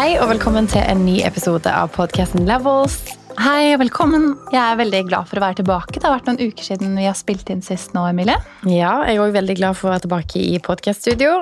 Hei 0.00 0.14
og 0.16 0.30
velkommen 0.30 0.64
til 0.64 0.80
en 0.80 1.02
ny 1.04 1.18
episode 1.28 1.68
av 1.68 1.90
podkasten 1.92 2.46
Levels. 2.48 2.94
Hei 3.36 3.74
og 3.74 3.82
velkommen. 3.82 4.30
Jeg 4.48 4.60
er 4.62 4.78
veldig 4.80 5.00
glad 5.10 5.28
for 5.28 5.36
å 5.36 5.42
være 5.44 5.58
tilbake. 5.58 5.98
Det 5.98 6.06
har 6.08 6.14
vært 6.14 6.30
noen 6.30 6.40
uker 6.40 6.64
siden 6.70 6.94
vi 6.96 7.04
har 7.04 7.18
spilt 7.18 7.50
inn 7.52 7.60
sist 7.60 7.92
nå, 7.92 8.06
Emilie. 8.08 8.38
Ja, 8.64 8.94
jeg 9.04 9.18
er 9.18 9.20
også 9.20 9.36
veldig 9.36 9.58
glad 9.58 9.76
for 9.76 9.90
å 9.90 9.92
være 9.92 10.06
tilbake 10.06 10.40
i 10.40 10.56
podkaststudio. 10.64 11.34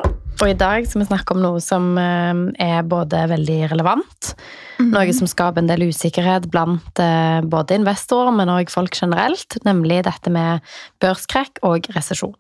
Og 0.43 0.45
i 0.51 0.57
dag 0.59 0.91
skal 0.91 1.05
vi 1.05 1.07
snakke 1.07 1.37
om 1.37 1.45
noe 1.45 1.63
som 1.63 1.87
eh, 2.03 2.43
er 2.67 2.83
både 2.83 3.23
veldig 3.31 3.61
relevant, 3.77 4.33
Mhm. 4.81 4.91
noe 4.91 5.15
som 5.15 5.31
skaper 5.31 5.63
en 5.63 5.71
del 5.71 5.87
usikkerhet 5.93 6.51
blant 6.51 6.99
eh, 6.99 7.39
både 7.47 7.79
investorer, 7.79 8.35
men 8.35 8.51
òg 8.59 8.75
folk 8.75 8.91
generelt, 8.91 9.55
nemlig 9.63 10.03
dette 10.11 10.35
med 10.35 10.67
børskrekk 10.99 11.63
og 11.63 11.87
resesjon. 11.95 12.35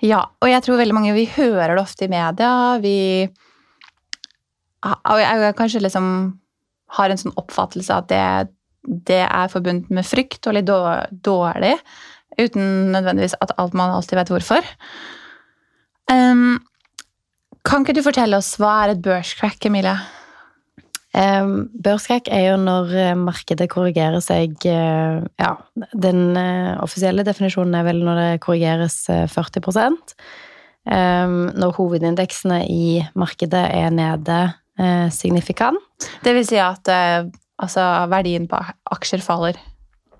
Ja, 0.00 0.24
og 0.40 0.48
jeg 0.48 0.64
tror 0.64 0.80
veldig 0.80 0.96
mange 0.96 1.12
Vi 1.12 1.28
hører 1.36 1.76
det 1.76 1.84
ofte 1.84 2.08
i 2.08 2.08
media. 2.08 2.78
Vi 2.80 3.28
jeg 4.82 5.56
kanskje 5.58 5.82
liksom 5.84 6.06
har 6.96 7.12
en 7.12 7.20
sånn 7.20 7.36
oppfattelse 7.40 8.00
at 8.02 8.08
det, 8.10 8.24
det 9.08 9.22
er 9.24 9.52
forbundet 9.52 9.92
med 9.94 10.06
frykt 10.06 10.48
og 10.48 10.56
litt 10.58 10.68
dårlig, 10.68 11.76
uten 12.40 12.92
nødvendigvis 12.94 13.36
at 13.44 13.54
alt, 13.60 13.76
man 13.78 13.94
alltid 13.94 14.18
vet 14.18 14.32
hvorfor. 14.32 14.72
Um, 16.10 16.58
kan 17.62 17.84
ikke 17.84 17.94
du 17.96 18.02
fortelle 18.04 18.40
oss 18.40 18.56
hva 18.60 18.82
er 18.82 18.94
et 18.94 19.04
børskrakk, 19.04 19.70
Emilie? 19.70 19.94
Um, 21.12 21.66
Børskrekk 21.84 22.30
er 22.32 22.46
jo 22.46 22.52
når 22.56 22.92
eh, 22.96 23.16
markedet 23.20 23.66
korrigerer 23.68 24.22
seg 24.24 24.54
eh, 24.64 25.18
Ja, 25.36 25.50
den 25.92 26.38
eh, 26.40 26.70
offisielle 26.80 27.20
definisjonen 27.26 27.76
er 27.76 27.84
vel 27.84 28.00
når 28.00 28.20
det 28.20 28.40
korrigeres 28.40 28.96
eh, 29.12 29.26
40 29.28 29.60
um, 29.92 31.34
Når 31.52 31.74
hovedindeksene 31.76 32.62
i 32.64 33.02
markedet 33.12 33.60
er 33.76 33.92
nede 33.92 34.38
eh, 34.78 35.08
signifikant. 35.12 35.80
Det 36.24 36.36
vil 36.36 36.46
si 36.46 36.60
at 36.62 36.88
eh, 36.92 37.24
altså, 37.62 37.88
verdien 38.12 38.48
på 38.50 38.60
aksjer 38.94 39.24
faller. 39.24 39.58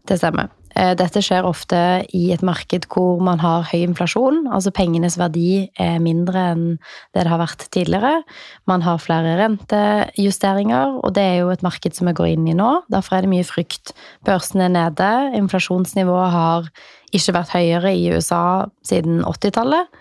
Det 0.08 0.18
stemmer. 0.18 0.50
Eh, 0.74 0.94
Dette 0.96 1.20
skjer 1.22 1.44
ofte 1.46 1.78
i 2.16 2.22
et 2.34 2.42
marked 2.44 2.86
hvor 2.92 3.20
man 3.24 3.42
har 3.42 3.66
høy 3.68 3.82
inflasjon, 3.84 4.46
altså 4.48 4.72
pengenes 4.74 5.18
verdi 5.20 5.68
er 5.80 5.98
mindre 6.02 6.46
enn 6.54 6.64
det 7.12 7.22
det 7.22 7.28
har 7.30 7.42
vært 7.42 7.66
tidligere. 7.74 8.22
Man 8.70 8.84
har 8.86 9.02
flere 9.02 9.36
rentejusteringer, 9.42 10.98
og 11.04 11.14
det 11.16 11.26
er 11.28 11.36
jo 11.42 11.52
et 11.52 11.64
marked 11.66 11.96
som 11.96 12.08
vi 12.08 12.16
går 12.16 12.32
inn 12.32 12.48
i 12.48 12.56
nå. 12.56 12.70
Derfor 12.92 13.18
er 13.18 13.26
det 13.26 13.32
mye 13.34 13.46
frykt. 13.46 13.92
Børsen 14.26 14.64
er 14.64 14.72
nede, 14.72 15.12
inflasjonsnivået 15.38 16.34
har 16.34 16.72
ikke 17.12 17.36
vært 17.36 17.52
høyere 17.52 17.94
i 17.94 18.08
USA 18.16 18.42
siden 18.88 19.20
80-tallet. 19.28 19.92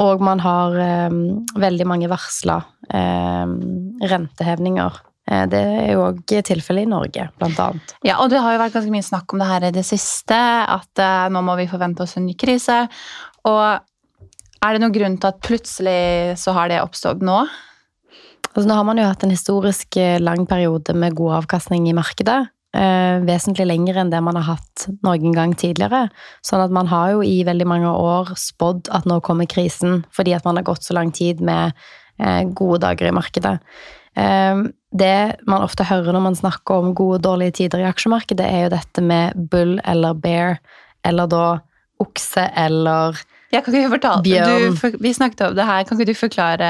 Og 0.00 0.22
man 0.24 0.40
har 0.40 0.76
eh, 0.80 1.16
veldig 1.60 1.86
mange 1.88 2.08
varsla 2.08 2.62
eh, 2.88 3.56
rentehevninger. 4.08 5.00
Eh, 5.30 5.44
det 5.52 5.60
er 5.60 5.90
jo 5.94 6.06
òg 6.08 6.22
tilfellet 6.48 6.86
i 6.86 6.90
Norge, 6.90 7.28
blant 7.38 7.60
annet. 7.62 7.94
Ja, 8.06 8.18
og 8.22 8.32
det 8.32 8.40
har 8.42 8.56
jo 8.56 8.62
vært 8.62 8.76
ganske 8.78 8.94
mye 8.94 9.06
snakk 9.06 9.34
om 9.34 9.42
det 9.42 9.50
her 9.50 9.68
i 9.68 9.74
det 9.74 9.84
siste, 9.86 10.38
at 10.38 11.02
eh, 11.02 11.28
nå 11.32 11.44
må 11.44 11.56
vi 11.60 11.70
forvente 11.70 12.06
oss 12.06 12.16
en 12.18 12.26
ny 12.26 12.36
krise. 12.38 12.84
Og 13.48 13.62
er 14.62 14.74
det 14.74 14.82
noen 14.82 14.94
grunn 14.94 15.18
til 15.20 15.32
at 15.32 15.44
plutselig 15.44 16.40
så 16.40 16.54
har 16.56 16.72
det 16.72 16.82
oppstått 16.82 17.22
nå? 17.26 17.42
Altså, 18.52 18.66
nå 18.68 18.76
har 18.76 18.84
man 18.84 19.00
jo 19.00 19.06
hatt 19.08 19.22
en 19.24 19.32
historisk 19.32 19.96
eh, 20.00 20.20
lang 20.20 20.44
periode 20.48 20.94
med 20.96 21.16
god 21.18 21.42
avkastning 21.42 21.88
i 21.88 21.96
markedet. 21.96 22.44
Eh, 22.72 23.18
vesentlig 23.28 23.66
lenger 23.68 23.98
enn 24.00 24.10
det 24.12 24.22
man 24.24 24.38
har 24.40 24.54
hatt 24.54 24.86
noen 25.04 25.34
gang 25.36 25.50
tidligere. 25.60 26.06
Sånn 26.40 26.62
at 26.64 26.72
man 26.72 26.88
har 26.88 27.10
jo 27.12 27.24
i 27.24 27.42
veldig 27.44 27.66
mange 27.68 27.90
år 27.92 28.30
spådd 28.40 28.88
at 28.96 29.04
nå 29.08 29.18
kommer 29.24 29.48
krisen, 29.50 30.06
fordi 30.08 30.32
at 30.32 30.46
man 30.48 30.56
har 30.56 30.64
gått 30.64 30.86
så 30.86 30.96
lang 30.96 31.10
tid 31.12 31.42
med 31.44 31.74
eh, 32.16 32.40
gode 32.48 32.80
dager 32.86 33.10
i 33.10 33.12
markedet. 33.12 33.58
Eh, 34.16 34.62
det 34.88 35.18
man 35.44 35.66
ofte 35.66 35.84
hører 35.84 36.16
når 36.16 36.24
man 36.30 36.38
snakker 36.38 36.80
om 36.80 36.94
gode 36.96 37.20
og 37.20 37.26
dårlige 37.26 37.58
tider 37.60 37.82
i 37.84 37.90
aksjemarkedet, 37.90 38.46
er 38.46 38.64
jo 38.64 38.72
dette 38.72 39.04
med 39.04 39.36
bull 39.52 39.76
eller 39.84 40.16
bear, 40.16 40.56
eller 41.04 41.28
da 41.28 41.44
okse 42.00 42.46
eller 42.56 43.20
ja, 43.52 43.60
kan 43.60 43.74
ikke 43.76 43.90
fortelle, 43.98 44.24
Bjørn. 44.24 44.78
Du, 44.80 44.94
vi 45.04 45.10
snakket 45.12 45.42
om 45.44 45.58
det 45.58 45.66
her, 45.68 45.82
kan 45.84 45.98
ikke 46.00 46.08
du 46.08 46.16
forklare 46.16 46.68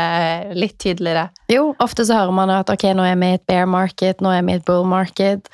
litt 0.59 0.81
tydeligere? 0.83 1.29
Jo, 1.47 1.69
ofte 1.79 2.03
så 2.09 2.17
hører 2.19 2.35
man 2.35 2.51
at 2.51 2.73
ok, 2.75 2.89
nå 2.99 3.07
er 3.07 3.15
vi 3.21 3.29
i 3.31 3.39
et 3.39 3.45
bear 3.47 3.71
market, 3.71 4.19
nå 4.19 4.33
er 4.35 4.43
vi 4.43 4.57
i 4.57 4.59
et 4.59 4.67
bull 4.67 4.83
market. 4.91 5.47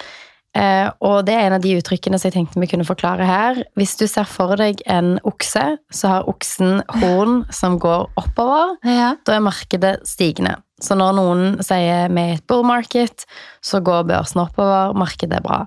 Eh, 0.59 0.89
og 1.05 1.23
det 1.29 1.35
er 1.37 1.47
en 1.47 1.57
av 1.59 1.63
de 1.63 1.77
uttrykkene 1.79 2.19
som 2.19 2.29
jeg 2.29 2.37
tenkte 2.39 2.63
vi 2.63 2.69
kunne 2.71 2.87
forklare 2.87 3.27
her. 3.29 3.61
Hvis 3.79 3.95
du 4.01 4.07
ser 4.11 4.27
for 4.29 4.59
deg 4.59 4.83
en 4.91 5.17
okse, 5.29 5.65
så 5.95 6.15
har 6.15 6.31
oksen 6.31 6.83
horn 6.99 7.45
som 7.55 7.79
går 7.83 8.09
oppover. 8.19 8.75
Ja. 8.87 9.13
Da 9.29 9.37
er 9.37 9.47
markedet 9.47 9.95
stigende. 10.09 10.57
Så 10.83 10.95
når 10.99 11.17
noen 11.19 11.47
sier 11.67 12.11
vi 12.15 12.25
er 12.25 12.37
et 12.37 12.47
bull 12.51 12.67
market, 12.67 13.27
så 13.63 13.83
går 13.83 14.07
børsen 14.11 14.45
oppover, 14.45 14.95
markedet 14.99 15.41
er 15.41 15.47
bra. 15.47 15.65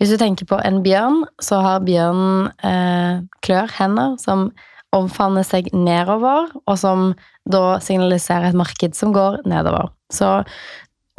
Hvis 0.00 0.14
du 0.14 0.18
tenker 0.20 0.48
på 0.48 0.58
en 0.64 0.80
bjørn, 0.82 1.22
så 1.44 1.60
har 1.60 1.84
bjørnen 1.84 2.48
eh, 2.66 3.20
klør, 3.44 3.70
hender, 3.76 4.16
som 4.22 4.48
omfavner 4.96 5.46
seg 5.46 5.68
nedover, 5.76 6.50
og 6.64 6.78
som 6.80 7.10
da 7.50 7.78
signaliserer 7.82 8.50
et 8.50 8.58
marked 8.58 8.96
som 8.98 9.12
går 9.14 9.42
nedover. 9.48 9.92
Så 10.10 10.40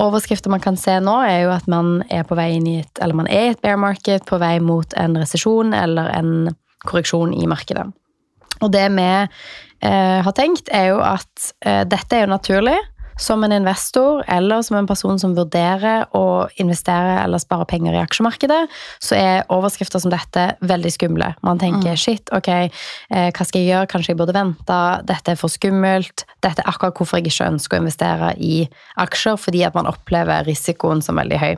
overskrifter 0.01 0.51
man 0.53 0.63
kan 0.63 0.77
se 0.79 0.97
nå, 1.03 1.15
er 1.27 1.45
jo 1.45 1.53
at 1.53 1.67
man 1.71 2.01
er 2.09 2.25
på 2.27 2.37
vei 2.39 2.51
inn 2.57 2.67
i 2.69 2.77
et, 2.81 3.01
eller 3.01 3.17
man 3.17 3.29
er 3.31 3.49
i 3.49 3.53
et 3.55 3.63
bear 3.63 3.79
market, 3.81 4.25
på 4.27 4.39
vei 4.41 4.55
mot 4.63 4.95
en 4.99 5.17
resesjon 5.21 5.75
eller 5.77 6.11
en 6.15 6.31
korreksjon 6.87 7.33
i 7.37 7.47
markedet. 7.49 7.85
Og 8.61 8.71
det 8.73 8.87
vi 8.93 9.07
eh, 9.11 10.19
har 10.25 10.33
tenkt, 10.37 10.69
er 10.73 10.91
jo 10.91 11.01
at 11.05 11.51
eh, 11.65 11.83
dette 11.89 12.17
er 12.17 12.25
jo 12.25 12.33
naturlig. 12.33 12.77
Som 13.19 13.43
en 13.43 13.53
investor 13.55 14.23
eller 14.27 14.61
som 14.61 14.77
en 14.77 14.87
person 14.89 15.19
som 15.19 15.35
vurderer 15.37 16.05
å 16.17 16.47
investere 16.61 17.19
eller 17.23 17.41
spare 17.41 17.67
penger 17.69 17.95
i 17.95 18.01
aksjemarkedet, 18.01 18.61
så 19.03 19.17
er 19.17 19.49
overskrifter 19.53 20.03
som 20.03 20.13
dette 20.13 20.47
veldig 20.61 20.93
skumle. 20.93 21.31
Man 21.45 21.61
tenker 21.61 21.99
shit, 21.99 22.31
ok, 22.33 22.49
eh, 22.51 23.29
hva 23.31 23.47
skal 23.47 23.61
jeg 23.61 23.71
gjøre? 23.71 23.89
Kanskje 23.91 24.13
jeg 24.13 24.21
burde 24.21 24.37
vente? 24.37 24.79
Dette 25.09 25.35
er 25.35 25.39
for 25.39 25.51
skummelt. 25.51 26.25
Dette 26.41 26.63
er 26.63 26.71
akkurat 26.71 26.97
hvorfor 26.97 27.19
jeg 27.19 27.31
ikke 27.31 27.51
ønsker 27.53 27.77
å 27.77 27.83
investere 27.85 28.35
i 28.37 28.63
aksjer, 29.01 29.37
fordi 29.41 29.65
at 29.67 29.77
man 29.77 29.89
opplever 29.89 30.47
risikoen 30.47 31.03
som 31.05 31.19
veldig 31.21 31.41
høy. 31.41 31.53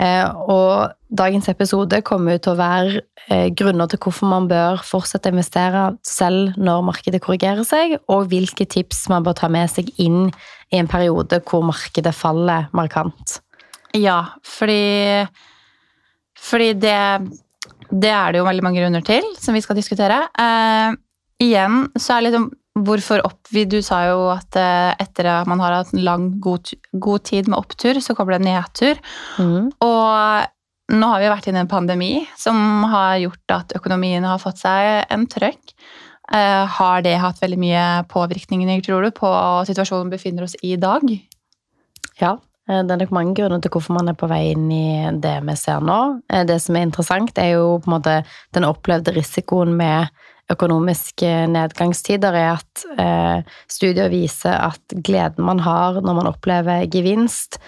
Eh, 0.00 0.28
og 0.48 0.94
dagens 1.12 1.50
episode 1.52 1.98
kommer 2.06 2.38
til 2.40 2.54
å 2.54 2.58
være 2.58 3.02
eh, 3.26 3.50
grunner 3.52 3.90
til 3.90 4.00
hvorfor 4.00 4.30
man 4.30 4.46
bør 4.48 4.80
fortsette 4.88 5.28
å 5.28 5.34
investere 5.34 5.82
selv 6.06 6.56
når 6.56 6.86
markedet 6.88 7.20
korrigerer 7.24 7.66
seg, 7.68 7.98
og 8.08 8.30
hvilke 8.32 8.64
tips 8.64 9.04
man 9.12 9.26
bør 9.26 9.36
ta 9.42 9.50
med 9.52 9.68
seg 9.72 9.90
inn 10.00 10.30
i 10.72 10.80
en 10.80 10.88
periode 10.88 11.42
hvor 11.44 11.64
markedet 11.68 12.14
faller 12.16 12.70
markant. 12.76 13.40
Ja, 13.92 14.38
fordi 14.40 15.28
Fordi 16.42 16.72
det 16.72 17.28
Det 17.92 18.08
er 18.08 18.32
det 18.32 18.38
jo 18.38 18.46
veldig 18.46 18.62
mange 18.64 18.80
grunner 18.80 19.02
til, 19.04 19.22
som 19.38 19.52
vi 19.52 19.60
skal 19.60 19.76
diskutere. 19.76 20.16
Eh, 20.40 20.96
igjen 21.44 21.90
så 22.00 22.16
er 22.16 22.24
liksom 22.24 22.48
Hvorfor 22.72 23.20
opp... 23.26 23.40
Du 23.52 23.78
sa 23.84 23.98
jo 24.08 24.28
at 24.32 24.56
eh, 24.56 24.94
etter 25.02 25.28
at 25.28 25.48
man 25.50 25.60
har 25.60 25.74
hatt 25.76 25.92
en 25.92 26.04
lang, 26.06 26.28
god, 26.40 26.72
god 26.92 27.24
tid 27.28 27.50
med 27.50 27.58
opptur, 27.58 28.00
så 28.00 28.16
kommer 28.16 28.34
det 28.34 28.40
en 28.40 28.48
nedtur. 28.48 29.02
Mm. 29.36 29.66
Og 29.84 30.96
nå 30.96 31.08
har 31.08 31.20
vi 31.20 31.32
vært 31.32 31.48
inne 31.48 31.60
i 31.60 31.66
en 31.66 31.70
pandemi 31.70 32.12
som 32.40 32.86
har 32.92 33.18
gjort 33.22 33.54
at 33.54 33.76
økonomien 33.76 34.24
har 34.24 34.40
fått 34.40 34.62
seg 34.64 35.04
en 35.12 35.28
trøkk. 35.30 35.74
Eh, 36.32 36.64
har 36.78 37.04
det 37.04 37.18
hatt 37.20 37.42
veldig 37.42 37.60
mye 37.60 37.84
påvirkninger, 38.08 38.80
tror 38.86 39.04
du, 39.04 39.12
på 39.16 39.28
situasjonen 39.68 40.08
vi 40.08 40.16
befinner 40.16 40.48
oss 40.48 40.56
i 40.62 40.72
i 40.72 40.80
dag? 40.80 41.04
Ja, 42.20 42.38
eh, 42.68 42.80
det 42.80 42.96
er 42.96 43.02
nok 43.04 43.12
mange 43.12 43.36
grunner 43.36 43.60
til 43.60 43.72
hvorfor 43.74 43.98
man 43.98 44.08
er 44.08 44.16
på 44.16 44.30
vei 44.32 44.46
inn 44.54 44.68
i 44.72 45.12
det 45.20 45.38
vi 45.44 45.56
ser 45.60 45.84
nå. 45.84 46.00
Det 46.48 46.56
som 46.62 46.76
er 46.76 46.88
interessant, 46.88 47.36
er 47.36 47.58
jo 47.58 47.78
på 47.82 47.90
en 47.90 47.96
måte 47.98 48.18
den 48.56 48.68
opplevde 48.68 49.12
risikoen 49.12 49.76
med 49.76 50.08
økonomiske 50.52 51.30
nedgangstider, 51.52 52.36
er 52.36 52.52
at 52.58 52.84
eh, 53.00 53.56
studier 53.70 54.12
viser 54.12 54.54
at 54.70 54.96
gleden 55.04 55.46
man 55.48 55.62
har 55.64 56.00
når 56.00 56.20
man 56.20 56.30
opplever 56.30 56.86
gevinst, 56.92 57.60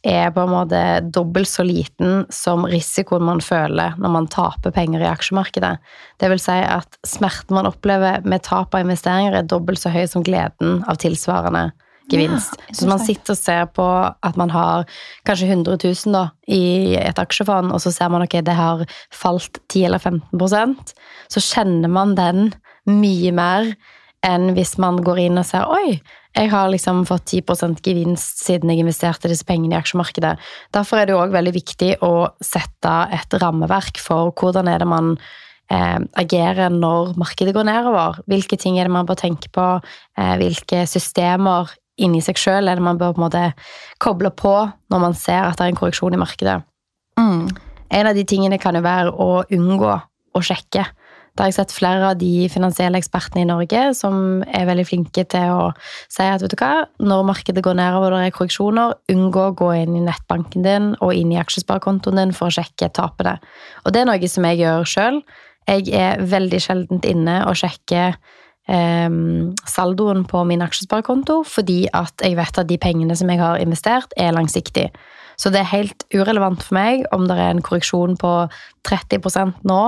er 0.00 0.30
på 0.32 0.46
en 0.46 0.52
måte 0.54 0.80
dobbelt 1.12 1.48
så 1.50 1.64
liten 1.66 2.24
som 2.32 2.64
risikoen 2.64 3.26
man 3.26 3.42
føler 3.44 3.98
når 4.00 4.14
man 4.14 4.28
taper 4.32 4.72
penger 4.72 5.04
i 5.04 5.10
aksjemarkedet. 5.10 5.74
Det 6.16 6.30
vil 6.32 6.40
si 6.40 6.56
at 6.56 6.96
smerten 7.06 7.58
man 7.58 7.68
opplever 7.68 8.24
med 8.24 8.46
tap 8.46 8.74
av 8.74 8.86
investeringer, 8.86 9.36
er 9.36 9.50
dobbelt 9.50 9.82
så 9.82 9.92
høy 9.92 10.06
som 10.08 10.24
gleden 10.24 10.80
av 10.88 11.00
tilsvarende 11.04 11.68
gevinst. 12.10 12.58
Ja, 12.68 12.76
så 12.76 12.90
man 12.90 13.02
sitter 13.02 13.36
og 13.36 13.40
ser 13.40 13.70
på 13.74 13.86
at 14.10 14.38
man 14.40 14.52
har 14.54 14.86
kanskje 15.28 15.50
100 15.52 15.78
000 15.84 16.16
da, 16.16 16.26
i 16.50 16.96
et 16.98 17.18
aksjefond, 17.22 17.72
og 17.74 17.82
så 17.82 17.92
ser 17.94 18.10
man 18.12 18.26
ok, 18.26 18.40
det 18.44 18.56
har 18.58 18.84
falt 19.14 19.62
10 19.70 19.86
eller 19.88 20.02
15% 20.02 20.94
så 21.30 21.42
kjenner 21.42 21.90
man 21.90 22.16
den 22.18 22.50
mye 22.90 23.32
mer 23.34 23.74
enn 24.26 24.50
hvis 24.56 24.76
man 24.82 24.98
går 25.04 25.22
inn 25.26 25.40
og 25.40 25.46
ser 25.48 25.68
oi, 25.70 26.00
jeg 26.36 26.50
har 26.52 26.68
liksom 26.70 27.02
fått 27.08 27.32
10 27.40 27.78
gevinst 27.82 28.42
siden 28.44 28.70
jeg 28.70 28.84
investerte 28.84 29.30
disse 29.30 29.46
pengene 29.48 29.74
i 29.74 29.80
aksjemarkedet. 29.80 30.36
Derfor 30.74 31.00
er 31.00 31.08
det 31.08 31.16
òg 31.18 31.32
veldig 31.34 31.54
viktig 31.56 31.94
å 32.06 32.30
sette 32.44 32.92
et 33.16 33.38
rammeverk 33.42 33.98
for 33.98 34.30
hvordan 34.38 34.70
er 34.70 34.82
det 34.82 34.86
man 34.90 35.16
eh, 35.72 35.98
agerer 36.20 36.70
når 36.70 37.16
markedet 37.18 37.56
går 37.56 37.66
nedover. 37.66 38.20
Hvilke 38.30 38.60
ting 38.60 38.78
er 38.78 38.86
det 38.86 38.94
man 38.94 39.08
bør 39.08 39.18
tenke 39.18 39.50
på? 39.50 39.66
Eh, 40.20 40.34
hvilke 40.38 40.84
systemer 40.90 41.72
inni 42.00 42.22
seg 42.24 42.38
sjøl, 42.40 42.64
eller 42.64 42.82
man 42.84 43.00
bør 43.00 43.14
på 43.14 43.20
en 43.22 43.26
måte 43.28 43.44
koble 44.02 44.32
på 44.34 44.54
når 44.92 45.02
man 45.02 45.16
ser 45.18 45.44
at 45.44 45.58
det 45.58 45.66
er 45.66 45.74
en 45.74 45.80
korreksjon 45.80 46.16
i 46.16 46.20
markedet. 46.20 46.60
Mm. 47.20 47.50
En 47.90 48.08
av 48.08 48.16
de 48.16 48.24
tingene 48.28 48.58
kan 48.62 48.76
jo 48.78 48.84
være 48.84 49.12
å 49.12 49.42
unngå 49.50 49.92
å 50.34 50.42
sjekke. 50.44 50.86
Da 51.34 51.44
har 51.44 51.50
jeg 51.50 51.56
sett 51.60 51.74
flere 51.74 52.08
av 52.10 52.18
de 52.20 52.48
finansielle 52.50 52.98
ekspertene 53.00 53.44
i 53.44 53.48
Norge 53.48 53.82
som 53.96 54.42
er 54.44 54.66
veldig 54.68 54.86
flinke 54.88 55.24
til 55.30 55.52
å 55.54 55.68
si 56.10 56.26
at 56.26 56.42
vet 56.42 56.52
du 56.52 56.58
hva, 56.58 56.84
når 56.98 57.28
markedet 57.28 57.62
går 57.64 57.78
nedover 57.78 58.12
og 58.12 58.20
det 58.20 58.30
er 58.30 58.34
korreksjoner, 58.36 58.96
unngå 59.14 59.44
å 59.46 59.54
gå 59.56 59.70
inn 59.78 59.96
i 59.96 60.02
nettbanken 60.04 60.66
din 60.66 60.90
og 60.98 61.14
inn 61.16 61.32
i 61.32 61.38
aksjesparekontoen 61.40 62.20
din 62.20 62.34
for 62.36 62.50
å 62.50 62.56
sjekke 62.58 62.90
tapene. 62.96 63.38
Og 63.84 63.94
det 63.94 64.02
er 64.02 64.10
noe 64.10 64.30
som 64.30 64.48
jeg 64.50 64.60
gjør 64.64 64.90
sjøl. 64.90 65.22
Jeg 65.70 65.88
er 65.94 66.22
veldig 66.26 66.60
sjeldent 66.64 67.06
inne 67.06 67.40
og 67.46 67.58
sjekker 67.62 68.18
saldoen 68.70 70.20
på 70.30 70.44
min 70.46 70.62
aksjesparekonto 70.62 71.40
fordi 71.48 71.88
at 71.96 72.22
jeg 72.22 72.36
vet 72.38 72.60
at 72.60 72.68
de 72.68 72.76
pengene 72.78 73.16
som 73.18 73.30
jeg 73.32 73.40
har 73.40 73.58
investert, 73.58 74.12
er 74.16 74.36
langsiktig. 74.36 74.90
Så 75.40 75.50
det 75.50 75.62
er 75.62 75.72
helt 75.72 76.04
urelevant 76.12 76.62
for 76.62 76.76
meg 76.76 77.06
om 77.16 77.26
det 77.28 77.38
er 77.38 77.54
en 77.54 77.62
korreksjon 77.64 78.18
på 78.20 78.32
30% 78.86 79.62
nå, 79.66 79.82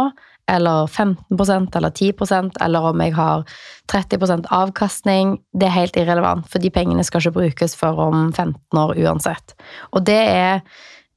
eller 0.50 0.87
15% 0.87 1.76
eller 1.79 1.90
10% 1.90 2.56
eller 2.64 2.88
om 2.90 3.02
jeg 3.05 3.14
har 3.14 3.44
30% 3.93 4.49
avkastning. 4.50 5.37
Det 5.52 5.69
er 5.69 5.76
helt 5.76 5.99
irrelevant, 6.00 6.49
for 6.50 6.62
de 6.62 6.73
pengene 6.73 7.05
skal 7.06 7.23
ikke 7.23 7.37
brukes 7.38 7.76
før 7.79 8.06
om 8.08 8.32
15 8.32 8.81
år 8.81 8.96
uansett. 9.05 9.55
Og 9.93 10.06
det 10.08 10.19
er 10.19 10.55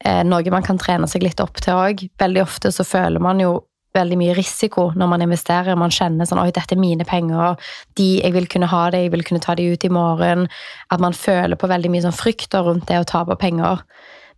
eh, 0.03 0.21
noe 0.27 0.53
man 0.53 0.67
kan 0.67 0.79
trene 0.81 1.09
seg 1.09 1.25
litt 1.25 1.41
opp 1.43 1.63
til 1.63 1.79
òg. 1.79 2.05
Veldig 2.21 2.43
ofte 2.43 2.73
så 2.75 2.85
føler 2.87 3.23
man 3.23 3.41
jo 3.41 3.57
veldig 3.95 4.17
mye 4.19 4.35
risiko 4.37 4.89
når 4.95 5.09
man 5.11 5.23
investerer. 5.25 5.77
Man 5.79 5.93
kjenner 5.93 6.27
sånn 6.27 6.41
Oi, 6.43 6.51
dette 6.55 6.75
er 6.75 6.81
mine 6.81 7.07
penger. 7.07 7.55
De, 7.97 8.09
jeg 8.21 8.35
vil 8.35 8.49
kunne 8.51 8.69
ha 8.71 8.83
det, 8.93 9.05
jeg 9.05 9.13
vil 9.15 9.25
kunne 9.27 9.43
ta 9.43 9.55
de 9.57 9.67
ut 9.71 9.87
i 9.87 9.91
morgen. 9.93 10.47
At 10.93 11.03
man 11.03 11.15
føler 11.17 11.59
på 11.59 11.69
veldig 11.71 11.91
mye 11.93 12.05
sånn 12.05 12.15
frykter 12.15 12.67
rundt 12.67 12.87
det 12.91 13.01
å 13.01 13.07
tape 13.09 13.37
penger. 13.41 13.83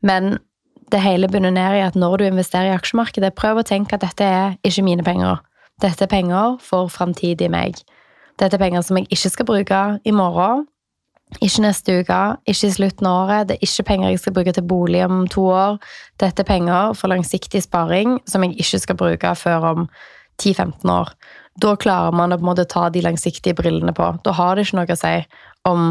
Men 0.06 0.38
det 0.92 1.04
hele 1.04 1.28
bunner 1.28 1.52
ned 1.52 1.76
i 1.76 1.84
at 1.84 1.98
når 2.00 2.22
du 2.22 2.28
investerer 2.30 2.72
i 2.72 2.78
aksjemarkedet, 2.78 3.34
prøv 3.36 3.60
å 3.60 3.68
tenke 3.68 3.98
at 3.98 4.06
dette 4.06 4.24
er 4.24 4.56
ikke 4.68 4.86
mine 4.88 5.04
penger. 5.04 5.42
Dette 5.84 6.08
er 6.08 6.12
penger 6.12 6.58
for 6.64 6.90
framtidig 6.90 7.50
meg. 7.54 7.82
Dette 8.40 8.56
er 8.56 8.62
penger 8.62 8.86
som 8.86 9.00
jeg 9.00 9.10
ikke 9.10 9.34
skal 9.34 9.50
bruke 9.50 9.82
i 10.06 10.14
morgen, 10.16 10.66
ikke 11.36 11.64
neste 11.66 11.98
uke, 12.02 12.20
ikke 12.48 12.70
i 12.70 12.74
slutten 12.74 13.08
av 13.10 13.18
året. 13.26 13.48
Det 13.50 13.58
er 13.58 13.66
ikke 13.68 13.86
penger 13.90 14.14
jeg 14.14 14.22
skal 14.22 14.36
bruke 14.38 14.54
til 14.56 14.68
bolig 14.68 15.02
om 15.06 15.26
to 15.32 15.44
år. 15.52 15.76
Dette 16.22 16.44
er 16.44 16.48
penger 16.48 16.94
for 16.96 17.12
langsiktig 17.12 17.62
sparing 17.66 18.18
som 18.30 18.46
jeg 18.46 18.56
ikke 18.56 18.80
skal 18.86 19.00
bruke 19.00 19.34
før 19.36 19.68
om 19.74 19.90
10-15 20.40 20.88
år. 20.94 21.12
Da 21.60 21.74
klarer 21.76 22.16
man 22.16 22.32
å 22.32 22.38
på 22.40 22.46
en 22.46 22.52
måte 22.52 22.68
ta 22.70 22.88
de 22.94 23.04
langsiktige 23.04 23.58
brillene 23.58 23.94
på. 23.98 24.14
Da 24.24 24.34
har 24.38 24.56
det 24.56 24.68
ikke 24.68 24.80
noe 24.80 24.96
å 24.96 25.00
si 25.00 25.14
om 25.68 25.84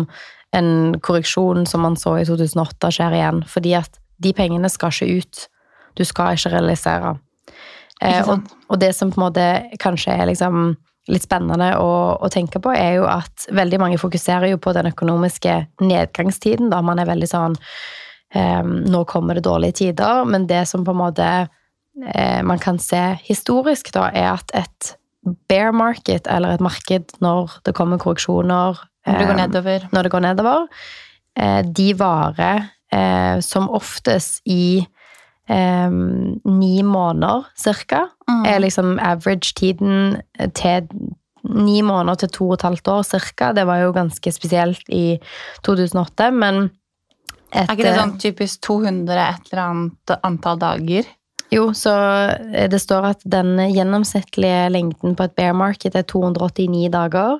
en 0.56 0.96
korreksjon 1.04 1.66
som 1.68 1.84
man 1.84 1.98
så 2.00 2.16
i 2.20 2.26
2008 2.26 2.92
skjer 2.96 3.18
igjen, 3.18 3.42
fordi 3.50 3.74
at 3.76 4.00
de 4.22 4.32
pengene 4.32 4.70
skal 4.72 4.94
ikke 4.94 5.20
ut. 5.20 5.46
Du 5.98 6.04
skal 6.06 6.36
ikke 6.36 6.54
realisere. 6.54 7.16
Eh, 8.00 8.22
og, 8.28 8.46
og, 8.68 8.78
det 8.80 8.92
som 8.96 9.10
på 9.12 9.20
en 9.20 9.26
måte 9.26 9.46
kanskje 9.80 10.14
er 10.16 10.28
liksom 10.30 10.76
litt 11.12 11.26
spennende 11.26 11.72
å, 11.78 11.90
å, 12.18 12.30
tenke 12.32 12.60
på, 12.62 12.72
er 12.74 12.98
jo 12.98 13.06
at 13.10 13.46
veldig 13.54 13.80
mange 13.82 14.00
fokuserer 14.00 14.50
jo 14.50 14.58
på 14.62 14.74
den 14.76 14.90
økonomiske 14.90 15.54
nedgangstiden. 15.82 16.70
da 16.72 16.82
Man 16.84 17.00
er 17.02 17.08
veldig 17.10 17.28
sånn 17.30 17.56
eh, 18.34 18.62
Nå 18.66 19.04
kommer 19.10 19.38
det 19.38 19.46
dårlige 19.46 19.80
tider. 19.82 20.24
Men 20.28 20.48
det 20.50 20.64
som 20.70 20.84
på 20.86 20.94
en 20.94 21.02
måte 21.04 21.28
eh, 21.46 22.42
man 22.46 22.62
kan 22.62 22.80
se 22.82 23.02
historisk, 23.26 23.92
da, 23.94 24.08
er 24.10 24.32
at 24.34 24.54
et 24.56 24.96
bear 25.50 25.72
market, 25.74 26.28
eller 26.30 26.54
et 26.54 26.62
marked 26.62 27.16
når 27.22 27.58
det 27.66 27.74
kommer 27.74 27.98
korreksjoner 27.98 28.78
Når 29.06 29.18
det 29.18 29.26
går 29.26 29.40
nedover. 29.40 29.88
Når 29.92 30.06
det 30.06 30.14
går 30.14 30.26
nedover 30.26 30.66
eh, 31.38 31.62
de 31.62 31.92
varer 31.98 32.66
eh, 32.92 33.38
som 33.44 33.70
oftest 33.70 34.42
i 34.44 34.86
eh, 35.48 35.90
ni 36.44 36.82
måneder 36.82 37.46
cirka. 37.58 38.06
Mm. 38.28 38.44
Er 38.46 38.58
liksom 38.64 38.98
average-tiden 38.98 40.22
til 40.54 40.88
ni 41.46 41.82
måneder 41.82 42.24
til 42.24 42.32
to 42.34 42.48
og 42.48 42.56
et 42.58 42.66
halvt 42.66 42.88
år 42.88 43.04
cirka. 43.06 43.52
Det 43.52 43.66
var 43.66 43.84
jo 43.84 43.92
ganske 43.94 44.32
spesielt 44.32 44.88
i 44.88 45.18
2008, 45.66 46.30
men 46.34 46.70
et, 47.52 47.68
Er 47.68 47.76
ikke 47.76 47.86
det 47.86 47.94
sånn 47.94 48.16
typisk 48.18 48.60
200 48.66 49.20
et 49.22 49.52
eller 49.52 49.62
annet 49.62 50.16
antall 50.26 50.58
dager? 50.58 51.06
Jo, 51.54 51.70
så 51.78 51.94
eh, 52.34 52.66
det 52.70 52.80
står 52.82 53.12
at 53.12 53.22
den 53.22 53.54
gjennomsnittlige 53.70 54.66
lengden 54.74 55.14
på 55.14 55.28
et 55.28 55.36
bear 55.38 55.54
market 55.54 55.94
er 55.94 56.02
289 56.02 56.90
dager. 56.90 57.38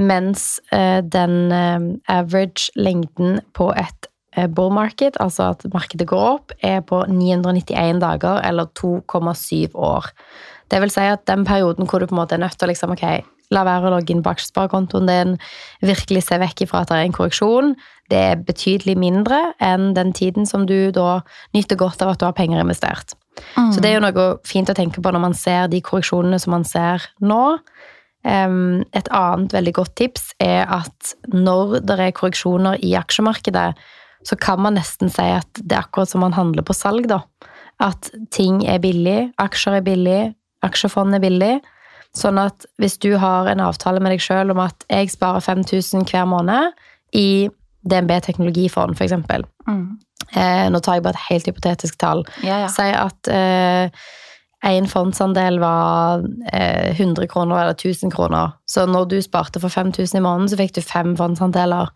Mens 0.00 0.56
eh, 0.72 1.02
den 1.04 1.52
eh, 1.52 1.84
average 2.08 2.72
lengden 2.80 3.42
på 3.52 3.68
et 3.76 4.08
Eh, 4.08 4.11
bull 4.54 4.72
market, 4.72 5.18
altså 5.20 5.50
at 5.52 5.66
markedet 5.74 6.06
går 6.08 6.24
opp, 6.30 6.54
er 6.64 6.80
på 6.80 7.02
991 7.08 8.00
dager, 8.00 8.40
eller 8.48 8.70
2,7 8.78 9.76
år. 9.76 10.08
Det 10.72 10.80
vil 10.80 10.92
si 10.94 11.04
at 11.04 11.26
den 11.28 11.44
perioden 11.44 11.88
hvor 11.88 12.00
du 12.00 12.08
på 12.08 12.16
en 12.16 12.22
måte 12.22 12.38
er 12.38 12.44
nødt 12.44 12.56
til 12.56 12.68
å 12.68 12.72
liksom, 12.72 12.94
ok, 12.96 13.04
la 13.52 13.64
være 13.68 13.88
å 13.88 13.94
logge 13.96 14.14
inn 14.14 14.22
på 14.24 14.32
aksjesparekontoen 14.32 15.10
din, 15.10 15.34
virkelig 15.84 16.24
se 16.26 16.38
vekk 16.40 16.64
ifra 16.64 16.82
at 16.82 16.92
det 16.92 17.00
er 17.00 17.08
en 17.08 17.16
korreksjon, 17.16 17.74
det 18.12 18.20
er 18.32 18.44
betydelig 18.46 18.96
mindre 19.00 19.40
enn 19.62 19.92
den 19.96 20.12
tiden 20.16 20.48
som 20.48 20.64
du 20.68 20.90
da 20.94 21.20
nyter 21.56 21.78
godt 21.80 22.02
av 22.04 22.14
at 22.14 22.20
du 22.20 22.26
har 22.28 22.36
penger 22.36 22.62
investert. 22.62 23.16
Mm. 23.56 23.72
Så 23.72 23.80
det 23.80 23.90
er 23.90 23.96
jo 23.96 24.04
noe 24.04 24.26
fint 24.48 24.68
å 24.68 24.76
tenke 24.76 25.04
på 25.04 25.12
når 25.12 25.24
man 25.24 25.36
ser 25.36 25.70
de 25.72 25.80
korreksjonene 25.84 26.40
som 26.40 26.56
man 26.56 26.66
ser 26.68 27.04
nå. 27.24 27.42
Et 28.22 29.08
annet 29.08 29.56
veldig 29.56 29.72
godt 29.74 29.96
tips 29.98 30.28
er 30.42 30.68
at 30.70 31.14
når 31.32 31.80
det 31.88 31.96
er 31.98 32.14
korreksjoner 32.16 32.78
i 32.84 32.92
aksjemarkedet, 33.00 33.72
så 34.24 34.38
kan 34.38 34.60
man 34.62 34.76
nesten 34.78 35.10
si 35.10 35.24
at 35.34 35.48
det 35.58 35.76
er 35.76 35.84
akkurat 35.84 36.10
som 36.10 36.22
man 36.24 36.36
handler 36.36 36.64
på 36.66 36.76
salg, 36.76 37.08
da. 37.10 37.22
At 37.82 38.10
ting 38.34 38.62
er 38.68 38.82
billig, 38.82 39.32
aksjer 39.42 39.80
er 39.80 39.86
billig, 39.86 40.20
aksjefond 40.62 41.16
er 41.16 41.22
billig. 41.24 41.54
Sånn 42.16 42.38
at 42.38 42.66
hvis 42.80 42.98
du 43.00 43.14
har 43.18 43.48
en 43.48 43.62
avtale 43.64 44.02
med 44.02 44.14
deg 44.14 44.22
sjøl 44.22 44.52
om 44.52 44.60
at 44.62 44.84
jeg 44.90 45.10
sparer 45.14 45.42
5000 45.42 46.04
hver 46.10 46.28
måned 46.28 46.76
i 47.16 47.48
DNB 47.88 48.12
teknologifond, 48.22 48.94
f.eks. 48.94 49.16
Mm. 49.66 49.86
Eh, 50.36 50.66
nå 50.70 50.80
tar 50.80 50.98
jeg 50.98 51.06
bare 51.06 51.18
et 51.18 51.30
helt 51.30 51.48
hypotetisk 51.48 51.98
tall. 51.98 52.22
Ja, 52.44 52.62
ja. 52.62 52.68
Si 52.70 52.84
at 52.94 53.30
eh, 53.32 54.04
en 54.62 54.86
fondsandel 54.86 55.58
var 55.62 56.22
eh, 56.52 56.92
100 56.94 57.26
kroner 57.32 57.64
eller 57.64 57.74
1000 57.74 58.12
kroner. 58.14 58.54
Så 58.68 58.86
når 58.86 59.08
du 59.10 59.18
sparte 59.24 59.60
for 59.60 59.72
5000 59.72 60.20
i 60.20 60.22
måneden, 60.22 60.52
så 60.52 60.60
fikk 60.60 60.76
du 60.76 60.82
fem 60.84 61.16
fondsandeler. 61.18 61.90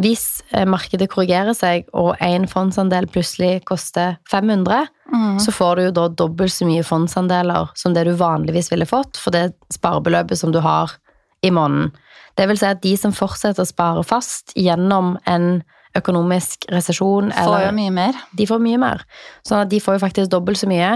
Hvis 0.00 0.40
eh, 0.56 0.64
markedet 0.64 1.10
korrigerer 1.12 1.52
seg, 1.56 1.84
og 1.92 2.16
én 2.24 2.46
fondsandel 2.48 3.06
plutselig 3.12 3.60
koster 3.68 4.16
500, 4.30 4.86
mm. 5.12 5.36
så 5.44 5.52
får 5.52 5.76
du 5.76 5.84
jo 5.84 5.96
da 5.98 6.06
dobbelt 6.22 6.54
så 6.54 6.68
mye 6.68 6.86
fondsandeler 6.86 7.68
som 7.76 7.92
det 7.96 8.06
du 8.08 8.14
vanligvis 8.16 8.72
ville 8.72 8.88
fått 8.88 9.20
for 9.20 9.34
det 9.36 9.50
sparebeløpet 9.74 10.40
som 10.40 10.54
du 10.54 10.62
har 10.64 10.96
i 11.44 11.52
måneden. 11.52 11.92
Det 12.38 12.48
vil 12.48 12.56
si 12.56 12.68
at 12.70 12.80
de 12.80 12.94
som 12.96 13.12
fortsetter 13.12 13.66
å 13.66 13.68
spare 13.68 14.04
fast 14.08 14.54
gjennom 14.56 15.18
en 15.28 15.60
økonomisk 15.98 16.66
resesjon 16.72 17.32
Får 17.34 17.66
jo 17.66 17.72
mye 17.76 17.92
mer. 17.94 18.18
De 18.36 18.46
får 18.48 18.60
mye 18.64 18.78
mer. 18.80 19.02
Sånn 19.46 19.64
at 19.64 19.70
de 19.72 19.80
får 19.82 19.98
jo 19.98 20.02
faktisk 20.04 20.30
dobbelt 20.32 20.60
så 20.60 20.68
mye. 20.70 20.92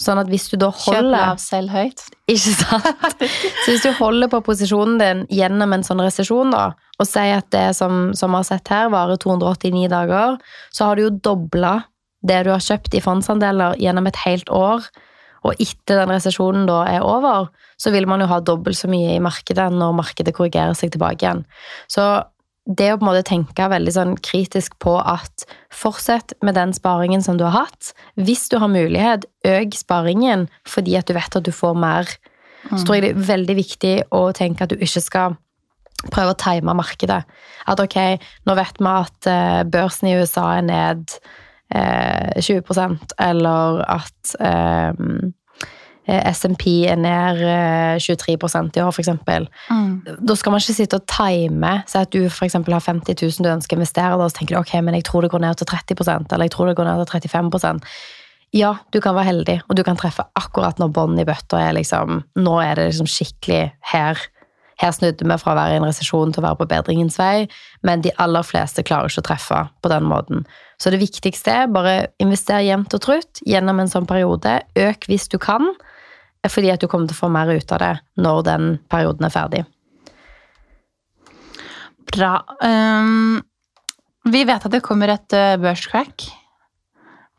Sånn 0.00 0.20
at 0.20 0.30
hvis 0.30 0.46
du 0.52 0.56
da 0.60 0.70
holder 0.72 1.02
Kjøp 1.02 1.10
lav, 1.12 1.42
selv 1.42 1.74
høyt. 1.74 2.04
Ikke 2.32 2.54
sant? 2.54 3.24
Så 3.64 3.72
hvis 3.72 3.84
du 3.84 3.90
holder 3.98 4.30
på 4.32 4.40
posisjonen 4.46 5.00
din 5.00 5.24
gjennom 5.34 5.74
en 5.74 5.84
sånn 5.86 6.02
resesjon, 6.04 6.54
da, 6.54 6.70
og 6.98 7.08
sier 7.08 7.42
at 7.42 7.50
det 7.54 7.66
som, 7.78 8.08
som 8.18 8.32
vi 8.32 8.40
har 8.40 8.48
sett 8.48 8.72
her, 8.72 8.88
varer 8.94 9.20
289 9.20 9.90
dager, 9.92 10.38
så 10.74 10.88
har 10.88 10.98
du 10.98 11.06
jo 11.06 11.12
dobla 11.30 11.76
det 12.26 12.40
du 12.46 12.50
har 12.50 12.64
kjøpt 12.64 12.96
i 12.98 13.02
fondsandeler 13.02 13.78
gjennom 13.78 14.08
et 14.10 14.18
helt 14.24 14.50
år. 14.54 14.86
Og 15.46 15.60
etter 15.62 16.00
den 16.00 16.10
resesjonen 16.10 16.66
da 16.66 16.80
er 16.90 17.04
over, 17.06 17.52
så 17.78 17.92
vil 17.94 18.08
man 18.10 18.22
jo 18.22 18.30
ha 18.30 18.40
dobbelt 18.42 18.78
så 18.78 18.90
mye 18.90 19.14
i 19.14 19.22
markedet 19.22 19.68
når 19.74 19.94
markedet 20.00 20.34
korrigerer 20.34 20.74
seg 20.78 20.90
tilbake 20.94 21.22
igjen. 21.22 21.44
Så 21.90 22.08
det 22.68 22.90
å 22.92 22.98
på 23.00 23.06
en 23.06 23.08
måte 23.08 23.24
tenke 23.24 23.68
veldig 23.72 23.94
sånn 23.94 24.14
kritisk 24.20 24.76
på 24.82 24.98
at 25.00 25.46
fortsett 25.72 26.34
med 26.44 26.58
den 26.58 26.74
sparingen 26.76 27.24
som 27.24 27.38
du 27.40 27.46
har 27.46 27.64
hatt. 27.64 27.92
Hvis 28.20 28.46
du 28.52 28.58
har 28.60 28.68
mulighet, 28.68 29.24
øk 29.48 29.76
sparingen 29.78 30.46
fordi 30.68 30.98
at 31.00 31.08
du 31.08 31.16
vet 31.16 31.38
at 31.40 31.46
du 31.46 31.52
får 31.54 31.78
mer. 31.80 32.10
Så 32.68 32.82
tror 32.84 32.98
jeg 32.98 33.06
det 33.06 33.12
er 33.14 33.28
veldig 33.30 33.56
viktig 33.56 33.94
å 34.12 34.22
tenke 34.36 34.66
at 34.66 34.74
du 34.74 34.82
ikke 34.82 35.00
skal 35.00 35.38
prøve 36.12 36.34
å 36.34 36.38
time 36.38 36.74
markedet. 36.76 37.22
At 37.70 37.80
ok, 37.80 37.98
nå 38.46 38.56
vet 38.58 38.80
vi 38.82 38.90
at 38.92 39.28
eh, 39.30 39.62
børsen 39.66 40.10
i 40.10 40.16
USA 40.20 40.44
er 40.58 40.66
ned 40.68 41.18
20 41.68 42.60
eh, 42.60 42.96
eller 43.28 43.82
at 43.88 44.36
Eh, 44.40 44.92
SMP 46.08 46.64
er 46.88 46.96
ned 46.96 47.42
23 48.00 48.32
eh, 48.32 48.68
i 48.78 48.82
år, 48.82 48.92
f.eks. 48.92 49.10
Mm. 49.68 49.90
Da 50.24 50.36
skal 50.38 50.54
man 50.54 50.62
ikke 50.62 50.76
sitte 50.78 51.00
og 51.00 51.08
time. 51.10 51.74
Si 51.90 51.98
at 52.00 52.12
du 52.14 52.22
f.eks. 52.26 52.56
har 52.56 52.86
50 52.86 53.18
000 53.20 53.44
du 53.44 53.50
ønsker 53.52 53.76
å 53.76 53.80
investere, 53.80 54.14
og 54.16 54.30
så 54.30 54.40
tenker 54.40 54.56
du 54.56 54.62
ok, 54.62 54.78
men 54.84 54.96
jeg 54.96 55.08
tror 55.08 55.26
det 55.26 55.32
går 55.34 55.44
ned 55.44 55.60
til 55.60 55.68
30% 55.68 56.32
eller 56.32 56.48
jeg 56.48 56.56
tror 56.56 56.70
det 56.70 56.78
går 56.78 56.88
ned 56.88 57.04
til 57.04 57.28
35% 57.28 57.92
Ja, 58.56 58.72
du 58.94 59.00
kan 59.04 59.16
være 59.16 59.28
heldig, 59.28 59.60
og 59.68 59.76
du 59.76 59.84
kan 59.84 59.98
treffe 60.00 60.24
akkurat 60.38 60.80
når 60.80 60.94
båndet 60.96 61.26
i 61.26 61.28
bøtta 61.28 61.60
er 61.60 61.76
liksom 61.76 62.22
Nå 62.40 62.58
er 62.64 62.78
det 62.78 62.88
liksom 62.90 63.10
skikkelig 63.10 63.62
her 63.92 64.28
her 64.78 64.94
snudde 64.94 65.26
vi 65.26 65.36
fra 65.40 65.54
å 65.54 65.58
være 65.58 65.74
i 65.74 65.78
en 65.80 65.86
resesjon 65.88 66.32
til 66.32 66.42
å 66.42 66.46
være 66.46 66.60
på 66.60 66.68
bedringens 66.70 67.18
vei, 67.18 67.48
men 67.86 68.02
de 68.04 68.12
aller 68.22 68.46
fleste 68.46 68.84
klarer 68.86 69.10
ikke 69.10 69.24
å 69.24 69.28
treffe 69.32 69.62
på 69.82 69.90
den 69.90 70.06
måten. 70.06 70.44
Så 70.78 70.92
det 70.94 71.00
viktigste 71.02 71.54
er 71.64 71.72
bare 71.74 71.96
investere 72.22 72.62
jevnt 72.62 72.94
og 72.94 73.02
trutt 73.02 73.42
gjennom 73.42 73.82
en 73.82 73.90
sånn 73.90 74.06
periode. 74.06 74.60
Øk 74.78 75.08
hvis 75.10 75.26
du 75.32 75.34
kan, 75.42 75.72
fordi 76.52 76.70
at 76.72 76.82
du 76.82 76.88
kommer 76.90 77.08
til 77.08 77.16
å 77.16 77.22
få 77.24 77.30
mer 77.32 77.50
ut 77.50 77.74
av 77.74 77.82
det 77.82 77.94
når 78.20 78.44
den 78.46 78.70
perioden 78.90 79.28
er 79.28 79.34
ferdig. 79.34 79.64
Bra. 82.08 82.32
Um, 82.64 83.40
vi 84.28 84.44
vet 84.48 84.64
at 84.64 84.72
det 84.72 84.84
kommer 84.84 85.12
et 85.12 85.36
uh, 85.36 85.56
børscrack. 85.60 86.24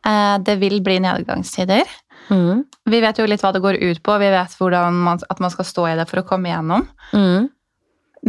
Uh, 0.06 0.38
det 0.46 0.60
vil 0.62 0.80
bli 0.86 1.00
nedgangstider. 1.04 1.90
Mm. 2.30 2.64
Vi 2.90 3.02
vet 3.02 3.20
jo 3.20 3.26
litt 3.30 3.42
hva 3.42 3.54
det 3.56 3.64
går 3.64 3.80
ut 3.82 4.04
på, 4.06 4.20
vi 4.22 4.30
vet 4.30 4.56
man, 4.94 5.18
at 5.18 5.42
man 5.42 5.54
skal 5.54 5.66
stå 5.66 5.88
i 5.90 5.98
det 5.98 6.06
for 6.10 6.22
å 6.22 6.28
komme 6.28 6.52
igjennom. 6.52 6.86
Mm. 7.14 7.50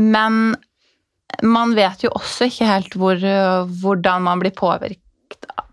Men 0.00 0.40
man 1.46 1.74
vet 1.76 2.06
jo 2.06 2.14
også 2.16 2.48
ikke 2.48 2.68
helt 2.68 2.96
hvor, 2.96 3.20
hvordan 3.82 4.24
man 4.24 4.40
blir 4.40 4.54
påvirket, 4.56 5.04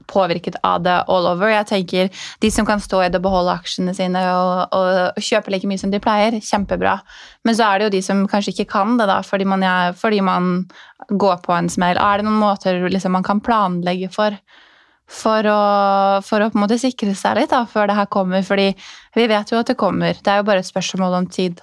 påvirket, 0.10 0.60
av 0.66 0.84
det 0.86 0.96
all 1.08 1.30
over. 1.30 1.52
Jeg 1.52 1.70
tenker 1.70 2.28
De 2.44 2.52
som 2.54 2.66
kan 2.68 2.82
stå 2.84 3.04
i 3.06 3.10
det, 3.10 3.22
og 3.22 3.28
beholde 3.28 3.56
aksjene 3.58 3.96
sine 3.98 4.22
og, 4.34 4.76
og, 4.76 4.92
og, 5.18 5.24
kjøpe 5.24 5.54
like 5.54 5.70
mye 5.70 5.82
som 5.82 5.94
de 5.94 6.02
pleier, 6.04 6.40
kjempebra. 6.44 6.98
Men 7.48 7.58
så 7.58 7.68
er 7.68 7.80
det 7.80 7.88
jo 7.88 7.96
de 7.98 8.04
som 8.06 8.28
kanskje 8.30 8.56
ikke 8.56 8.72
kan 8.78 8.98
det, 9.00 9.10
da, 9.10 9.22
fordi 9.26 9.48
man, 9.50 9.66
er, 9.66 9.98
fordi 9.98 10.22
man 10.26 10.54
går 11.10 11.44
på 11.46 11.56
en 11.56 11.70
smell. 11.72 12.00
Er 12.00 12.20
det 12.20 12.28
noen 12.28 12.42
måter 12.42 12.88
liksom, 12.90 13.16
man 13.18 13.28
kan 13.28 13.44
planlegge 13.44 14.12
for? 14.14 14.38
for 15.08 15.48
å, 15.48 15.60
for 16.28 16.44
å, 16.44 16.50
på 16.52 16.60
en 16.60 16.66
måte 16.66 16.80
sikre 16.82 17.14
seg 17.16 17.40
litt 17.40 17.54
da, 17.54 17.62
før 17.70 17.88
det 17.90 17.96
her 17.96 18.10
kommer. 18.12 18.44
fordi 18.44 18.74
vi 19.16 19.28
vet 19.32 19.52
jo 19.52 19.62
at 19.62 19.72
det 19.72 19.80
kommer. 19.80 20.20
Det 20.20 20.34
er 20.34 20.42
jo 20.42 20.48
bare 20.50 20.64
et 20.64 20.68
spørsmål 20.68 21.22
om 21.22 21.30
tid. 21.32 21.62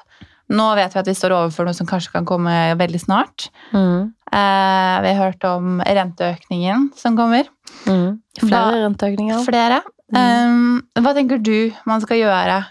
Nå 0.52 0.70
vet 0.76 0.92
vi 0.92 1.00
at 1.00 1.08
vi 1.08 1.16
står 1.16 1.32
overfor 1.36 1.68
noe 1.68 1.76
som 1.76 1.88
kanskje 1.88 2.12
kan 2.16 2.28
komme 2.28 2.54
veldig 2.80 3.00
snart. 3.00 3.48
Mm. 3.72 4.12
Eh, 4.34 4.96
vi 5.04 5.12
har 5.12 5.20
hørt 5.20 5.44
om 5.48 5.78
renteøkningen 5.84 6.90
som 6.98 7.16
kommer. 7.16 7.48
Mm. 7.86 8.20
Flere 8.40 8.84
renteøkninger. 8.84 9.42
Flere. 9.46 9.82
Mm. 10.14 10.20
Um, 10.20 11.04
hva 11.04 11.14
tenker 11.16 11.40
du 11.42 11.72
man 11.88 12.02
skal 12.04 12.20
gjøre 12.20 12.62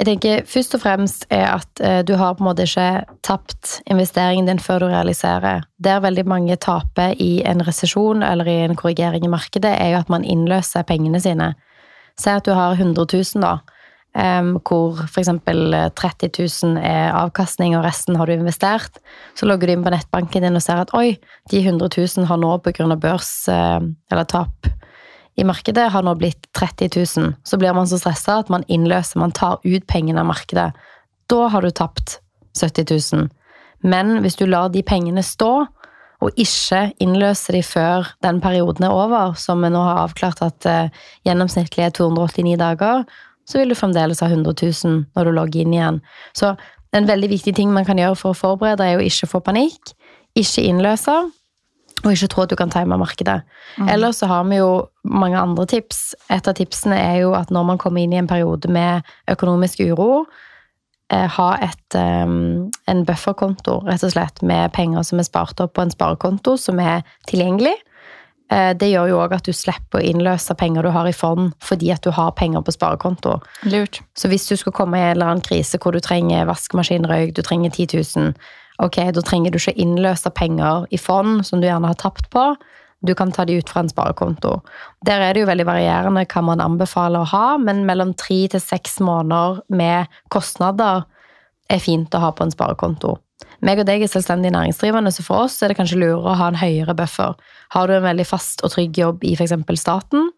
jeg 0.00 0.06
tenker 0.08 0.46
Først 0.48 0.74
og 0.78 0.80
fremst 0.80 1.26
er 1.28 1.42
at 1.50 1.80
uh, 1.84 1.98
du 2.06 2.14
har 2.16 2.32
på 2.32 2.40
en 2.40 2.48
måte 2.48 2.64
ikke 2.64 3.04
tapt 3.26 3.80
investeringen 3.90 4.46
din 4.48 4.62
før 4.62 4.80
du 4.80 4.86
realiserer. 4.88 5.66
Der 5.76 6.00
veldig 6.00 6.24
mange 6.24 6.56
taper 6.56 7.12
i 7.20 7.42
en 7.44 7.60
resesjon 7.66 8.24
eller 8.24 8.48
i 8.48 8.62
en 8.64 8.78
korrigering 8.80 9.26
i 9.26 9.32
markedet, 9.32 9.74
er 9.76 9.92
jo 9.92 9.98
at 10.00 10.08
man 10.08 10.24
innløser 10.24 10.86
pengene 10.88 11.20
sine. 11.20 11.52
Si 12.16 12.32
at 12.32 12.48
du 12.48 12.54
har 12.56 12.80
100 12.80 12.96
000, 13.12 13.44
da, 13.44 13.58
hvor 14.10 14.98
f.eks. 15.06 15.30
30 15.46 16.30
000 16.34 16.80
er 16.82 17.12
avkastning 17.14 17.76
og 17.78 17.84
resten 17.84 18.16
har 18.18 18.26
du 18.26 18.34
investert. 18.34 18.98
Så 19.38 19.46
logger 19.46 19.68
du 19.70 19.76
inn 19.76 19.84
på 19.86 19.92
nettbanken 19.94 20.42
din 20.42 20.58
og 20.58 20.64
ser 20.64 20.82
at 20.82 20.94
oi, 20.98 21.18
de 21.50 21.62
100 21.62 21.88
000 21.94 22.26
har 22.26 22.40
nå 22.40 22.56
pga. 22.58 22.88
børs 22.96 23.48
eh, 23.48 23.80
eller 24.10 24.24
tap 24.24 24.66
i 25.38 25.44
markedet 25.46 25.90
har 25.92 26.02
nå 26.02 26.14
blitt 26.18 26.50
30 26.58 26.90
000. 26.96 27.34
Så 27.44 27.56
blir 27.56 27.72
man 27.72 27.86
så 27.88 27.98
stressa 28.00 28.40
at 28.42 28.50
man 28.50 28.66
innløser, 28.68 29.20
man 29.20 29.32
tar 29.32 29.60
ut 29.64 29.86
pengene 29.86 30.20
av 30.20 30.28
markedet. 30.28 30.72
Da 31.30 31.48
har 31.48 31.62
du 31.62 31.70
tapt 31.70 32.18
70 32.58 33.14
000. 33.14 33.28
Men 33.80 34.18
hvis 34.20 34.36
du 34.36 34.44
lar 34.46 34.68
de 34.68 34.82
pengene 34.82 35.22
stå, 35.24 35.66
og 36.20 36.36
ikke 36.36 36.90
innløser 37.00 37.56
de 37.56 37.62
før 37.64 38.10
den 38.20 38.42
perioden 38.44 38.84
er 38.84 38.92
over, 38.92 39.32
som 39.40 39.62
vi 39.64 39.70
nå 39.72 39.80
har 39.80 40.02
avklart 40.02 40.42
at 40.44 40.66
uh, 40.68 41.04
gjennomsnittlig 41.24 41.86
er 41.86 41.94
289 41.96 42.58
dager, 42.60 43.06
så 43.48 43.60
vil 43.60 43.72
du 43.72 43.78
fremdeles 43.78 44.20
ha 44.22 44.28
100 44.30 44.54
000 44.84 45.00
når 45.16 45.26
du 45.26 45.32
logger 45.34 45.64
inn 45.64 45.74
igjen. 45.74 46.00
Så 46.36 46.54
en 46.96 47.06
veldig 47.06 47.30
viktig 47.30 47.54
ting 47.56 47.72
man 47.74 47.86
kan 47.86 47.98
gjøre 47.98 48.18
for 48.18 48.34
å 48.34 48.38
forberede, 48.38 48.86
er 48.86 48.98
å 48.98 49.04
ikke 49.04 49.28
få 49.30 49.42
panikk. 49.46 49.92
Ikke 50.38 50.62
innløse, 50.66 51.14
og 52.00 52.12
ikke 52.14 52.30
tro 52.32 52.44
at 52.44 52.52
du 52.52 52.56
kan 52.56 52.70
time 52.72 52.96
markedet. 53.00 53.40
Mm. 53.78 53.88
Ellers 53.92 54.20
så 54.22 54.28
har 54.30 54.46
vi 54.48 54.60
jo 54.60 54.70
mange 55.04 55.38
andre 55.38 55.66
tips. 55.68 56.14
Et 56.32 56.48
av 56.48 56.56
tipsene 56.56 56.96
er 56.96 57.20
jo 57.24 57.34
at 57.36 57.50
når 57.52 57.66
man 57.72 57.80
kommer 57.80 58.02
inn 58.02 58.14
i 58.14 58.20
en 58.20 58.30
periode 58.30 58.70
med 58.72 59.04
økonomisk 59.30 59.82
uro, 59.84 60.24
eh, 61.12 61.28
ha 61.28 61.50
et, 61.60 61.98
um, 61.98 62.70
en 62.88 63.04
bufferkonto, 63.04 63.80
rett 63.86 64.04
og 64.06 64.14
slett, 64.14 64.42
med 64.42 64.72
penger 64.72 65.04
som 65.04 65.20
er 65.20 65.28
spart 65.28 65.60
opp 65.60 65.74
på 65.76 65.84
en 65.84 65.92
sparekonto 65.92 66.56
som 66.56 66.80
er 66.80 67.04
tilgjengelig. 67.28 67.76
Eh, 68.50 68.72
det 68.74 68.88
gjør 68.90 69.12
jo 69.12 69.18
òg 69.22 69.36
at 69.36 69.46
du 69.46 69.54
slipper 69.54 70.00
å 70.00 70.06
innløse 70.06 70.56
penger 70.58 70.86
du 70.86 70.90
har 70.94 71.06
i 71.06 71.14
fond 71.14 71.52
fordi 71.62 71.92
at 71.94 72.02
du 72.02 72.10
har 72.14 72.32
penger 72.38 72.64
på 72.66 72.74
sparekonto. 72.74 73.36
Lurt. 73.70 74.00
Så 74.18 74.30
hvis 74.32 74.48
du 74.50 74.56
skal 74.58 74.74
komme 74.74 74.98
i 74.98 75.04
en 75.04 75.14
eller 75.14 75.30
annen 75.34 75.46
krise 75.46 75.78
hvor 75.78 75.94
du 75.94 76.02
trenger 76.02 76.48
vaskemaskinrøyk, 76.50 77.36
du 77.36 77.44
trenger 77.46 77.70
10 77.70 78.02
000, 78.16 78.34
ok, 78.82 78.98
da 79.14 79.22
trenger 79.22 79.54
du 79.54 79.60
ikke 79.60 79.78
innløse 79.78 80.34
penger 80.34 80.88
i 80.90 80.98
fond 80.98 81.44
som 81.46 81.62
du 81.62 81.68
gjerne 81.68 81.92
har 81.92 82.00
tapt 82.00 82.30
på. 82.34 82.50
Du 83.06 83.14
kan 83.16 83.30
ta 83.32 83.46
de 83.48 83.56
ut 83.56 83.70
fra 83.70 83.80
en 83.80 83.88
sparekonto. 83.88 84.58
Der 85.06 85.22
er 85.24 85.32
det 85.32 85.44
jo 85.44 85.48
veldig 85.48 85.64
varierende 85.64 86.26
hva 86.28 86.42
man 86.44 86.60
anbefaler 86.60 87.22
å 87.22 87.30
ha, 87.30 87.46
men 87.56 87.86
mellom 87.88 88.12
tre 88.18 88.42
til 88.52 88.60
seks 88.60 88.98
måneder 89.00 89.62
med 89.72 90.20
kostnader 90.28 91.06
er 91.70 91.80
fint 91.80 92.12
å 92.12 92.20
ha 92.26 92.34
på 92.34 92.44
en 92.44 92.52
sparekonto. 92.52 93.14
Meg 93.64 93.82
og 93.82 93.88
deg 93.88 94.04
er 94.04 94.10
selvstendig 94.10 94.52
næringsdrivende, 94.54 95.12
så 95.14 95.24
for 95.26 95.46
oss 95.46 95.58
er 95.62 95.72
det 95.72 95.78
kanskje 95.78 96.00
lurere 96.00 96.32
å 96.32 96.36
ha 96.40 96.50
en 96.50 96.60
høyere 96.60 96.96
buffer. 96.96 97.34
Har 97.74 97.88
du 97.88 97.96
en 97.96 98.06
veldig 98.06 98.26
fast 98.28 98.64
og 98.64 98.72
trygg 98.74 98.98
jobb 98.98 99.24
i 99.26 99.34
f.eks. 99.36 99.54
staten, 99.80 100.30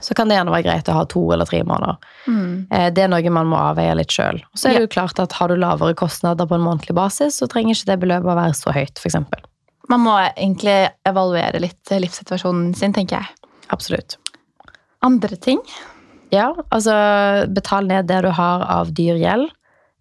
så 0.00 0.14
kan 0.14 0.30
det 0.30 0.36
gjerne 0.36 0.52
være 0.52 0.66
greit 0.66 0.88
å 0.92 0.96
ha 0.98 1.04
to 1.10 1.22
eller 1.34 1.48
tre 1.48 1.60
måneder. 1.66 1.96
Mm. 2.28 2.68
Eh, 2.70 2.88
det 2.94 3.04
er 3.04 3.10
noe 3.10 3.34
man 3.34 3.48
må 3.50 3.58
avveie 3.70 3.96
litt 3.98 4.14
sjøl. 4.14 4.40
Så 4.54 4.68
er 4.68 4.78
det 4.78 4.86
jo 4.86 4.94
klart 4.98 5.20
at 5.22 5.34
har 5.40 5.50
du 5.50 5.58
lavere 5.58 5.96
kostnader 5.98 6.48
på 6.48 6.58
en 6.58 6.64
månedlig 6.66 6.94
basis, 6.98 7.40
så 7.40 7.48
trenger 7.50 7.74
ikke 7.74 7.92
det 7.92 8.00
beløpet 8.04 8.32
å 8.32 8.38
være 8.38 8.56
så 8.58 8.74
høyt, 8.76 9.00
f.eks. 9.00 9.18
Man 9.88 10.04
må 10.04 10.14
egentlig 10.28 10.78
evaluere 11.08 11.62
litt 11.64 11.94
livssituasjonen 12.04 12.74
sin, 12.76 12.94
tenker 12.94 13.22
jeg. 13.22 13.52
Absolutt. 13.74 14.18
Andre 15.04 15.38
ting? 15.40 15.62
Ja, 16.34 16.50
altså 16.74 16.94
betal 17.56 17.88
ned 17.88 18.08
det 18.10 18.20
du 18.26 18.30
har 18.36 18.64
av 18.68 18.92
dyr 18.96 19.16
gjeld. 19.20 19.48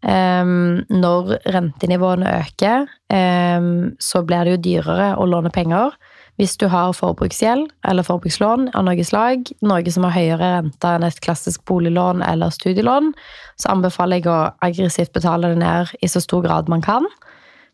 Um, 0.05 0.83
når 0.93 1.39
rentenivåene 1.49 2.29
øker, 2.43 2.85
um, 3.09 3.95
så 3.99 4.21
blir 4.21 4.45
det 4.45 4.53
jo 4.53 4.63
dyrere 4.67 5.07
å 5.17 5.25
låne 5.25 5.49
penger. 5.53 5.95
Hvis 6.37 6.53
du 6.61 6.67
har 6.69 6.93
forbruksgjeld 6.93 7.71
eller 7.89 8.05
forbrukslån 8.05 8.67
av 8.77 8.85
noe 8.85 9.05
slag, 9.05 9.49
noe 9.65 9.93
som 9.93 10.05
har 10.05 10.13
høyere 10.13 10.49
rente 10.59 10.91
enn 10.93 11.05
et 11.07 11.17
klassisk 11.25 11.63
boliglån 11.65 12.21
eller 12.21 12.53
studielån, 12.53 13.09
så 13.57 13.71
anbefaler 13.73 14.21
jeg 14.21 14.29
å 14.29 14.51
aggressivt 14.67 15.15
betale 15.17 15.49
det 15.55 15.63
ned 15.63 15.95
i 16.05 16.09
så 16.13 16.21
stor 16.21 16.45
grad 16.45 16.69
man 16.69 16.85
kan. 16.85 17.09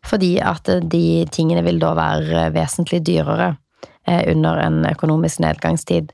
Fordi 0.04 0.38
at 0.40 0.68
de 0.80 1.04
tingene 1.32 1.64
vil 1.66 1.76
da 1.82 1.92
være 1.96 2.48
vesentlig 2.56 3.02
dyrere 3.04 3.52
eh, 4.08 4.24
under 4.32 4.64
en 4.64 4.80
økonomisk 4.88 5.44
nedgangstid. 5.44 6.12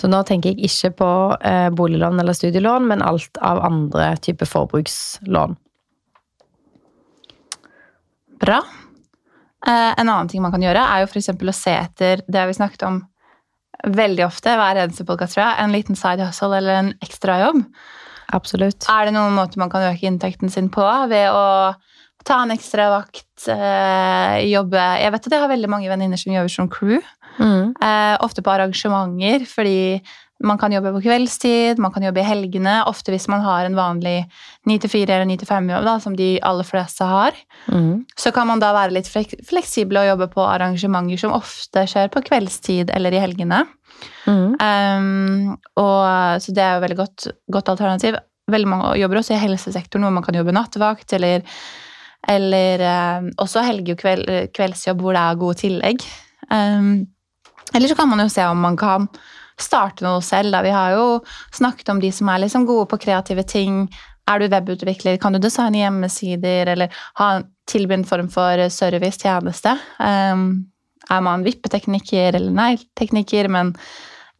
Så 0.00 0.08
nå 0.08 0.22
tenker 0.24 0.54
jeg 0.54 0.70
ikke 0.70 0.94
på 1.02 1.10
eh, 1.44 1.68
boliglån 1.76 2.22
eller 2.22 2.36
studielån, 2.36 2.86
men 2.88 3.04
alt 3.04 3.36
av 3.44 3.60
andre 3.66 4.14
typer 4.24 4.48
forbrukslån. 4.48 5.58
Bra. 8.40 8.62
Eh, 9.66 9.92
en 10.00 10.08
annen 10.08 10.30
ting 10.32 10.40
man 10.40 10.54
kan 10.54 10.64
gjøre, 10.64 10.80
er 10.80 11.04
jo 11.04 11.10
f.eks. 11.10 11.34
å 11.36 11.56
se 11.56 11.76
etter 11.76 12.24
det 12.24 12.46
vi 12.48 12.56
snakket 12.56 12.86
om 12.88 13.02
veldig 13.84 14.24
ofte 14.24 14.56
hver 14.56 14.80
eneste 14.80 15.04
podkast, 15.08 15.36
tror 15.36 15.44
jeg. 15.46 15.58
En 15.60 15.76
liten 15.76 15.98
side 15.98 16.24
hustle 16.24 16.56
eller 16.56 16.78
en 16.78 16.92
ekstrajobb. 17.04 17.60
Absolutt. 18.32 18.86
Er 18.88 19.08
det 19.08 19.14
noen 19.16 19.36
måte 19.36 19.60
man 19.60 19.72
kan 19.72 19.84
øke 19.90 20.08
inntekten 20.08 20.52
sin 20.52 20.70
på 20.72 20.86
ved 21.10 21.28
å 21.34 21.74
ta 22.24 22.42
en 22.42 22.52
ekstra 22.52 22.90
vakt, 22.92 23.48
eh, 23.48 24.40
jobbe 24.50 24.80
Jeg 25.00 25.12
vet 25.12 25.26
at 25.26 25.32
jeg 25.32 25.40
har 25.40 25.48
veldig 25.48 25.70
mange 25.72 25.88
venninner 25.88 26.20
som 26.20 26.32
jobber 26.32 26.52
som 26.52 26.68
crew. 26.68 27.00
Mm. 27.40 27.72
Eh, 27.72 28.16
ofte 28.24 28.44
på 28.44 28.52
arrangementer, 28.52 29.46
fordi 29.48 30.00
man 30.44 30.58
kan 30.58 30.72
jobbe 30.72 30.92
på 30.94 31.02
kveldstid, 31.04 31.78
man 31.78 31.92
kan 31.92 32.04
jobbe 32.04 32.22
i 32.22 32.24
helgene. 32.24 32.78
Ofte 32.88 33.12
hvis 33.12 33.28
man 33.28 33.42
har 33.44 33.66
en 33.66 33.76
vanlig 33.76 34.22
9-4 34.68 35.02
eller 35.12 35.28
9-5-jobb, 35.28 35.90
som 36.00 36.16
de 36.16 36.30
aller 36.46 36.64
fleste 36.64 37.04
har. 37.04 37.36
Mm. 37.68 38.06
Så 38.16 38.32
kan 38.32 38.48
man 38.48 38.62
da 38.62 38.72
være 38.76 38.94
litt 38.96 39.10
fleksibel 39.10 40.00
og 40.00 40.08
jobbe 40.08 40.30
på 40.32 40.46
arrangementer 40.46 41.20
som 41.20 41.36
ofte 41.36 41.84
skjer 41.90 42.08
på 42.12 42.24
kveldstid 42.30 42.92
eller 42.96 43.16
i 43.16 43.20
helgene. 43.20 43.66
Mm. 44.24 44.56
Um, 44.56 45.52
og, 45.76 46.40
så 46.40 46.56
det 46.56 46.64
er 46.64 46.74
jo 46.78 46.84
veldig 46.86 46.98
godt, 47.02 47.28
godt, 47.52 47.72
alternativ. 47.74 48.16
Veldig 48.50 48.72
mange 48.72 48.96
jobber 48.96 49.20
også 49.20 49.36
i 49.36 49.44
helsesektoren 49.44 50.08
hvor 50.08 50.16
man 50.16 50.24
kan 50.24 50.40
jobbe 50.40 50.56
nattevakt 50.56 51.12
eller, 51.20 51.44
eller 52.32 52.88
um, 53.20 53.30
også 53.44 53.68
helge- 53.68 53.92
og 53.92 54.00
kveld, 54.00 54.36
kveldsjobb 54.56 55.04
hvor 55.04 55.16
det 55.16 55.28
er 55.28 55.40
gode 55.44 55.64
tillegg. 55.66 56.12
Um, 56.48 57.10
eller 57.74 57.88
så 57.88 57.96
kan 57.98 58.08
man 58.08 58.22
jo 58.24 58.28
se 58.32 58.46
om 58.46 58.60
man 58.60 58.76
kan 58.76 59.08
starte 59.60 60.04
noe 60.04 60.22
selv. 60.24 60.52
Da. 60.54 60.62
Vi 60.64 60.72
har 60.74 60.96
jo 60.96 61.06
snakket 61.52 61.92
om 61.92 62.00
de 62.00 62.12
som 62.12 62.28
er 62.32 62.42
liksom 62.44 62.66
gode 62.68 62.88
på 62.90 63.00
kreative 63.04 63.44
ting. 63.44 63.84
Er 64.30 64.40
du 64.40 64.48
webutvikler, 64.52 65.18
kan 65.20 65.34
du 65.34 65.40
designe 65.42 65.82
hjemmesider 65.82 66.72
eller 66.74 67.02
ha 67.20 67.30
tilby 67.70 67.98
en 67.98 68.06
form 68.06 68.30
for 68.32 68.62
servicetjeneste? 68.70 69.76
Um, 69.98 70.70
er 71.10 71.24
man 71.24 71.44
vippetekniker 71.44 72.36
eller 72.38 72.54
nei-tekniker, 72.54 73.48
men 73.50 73.74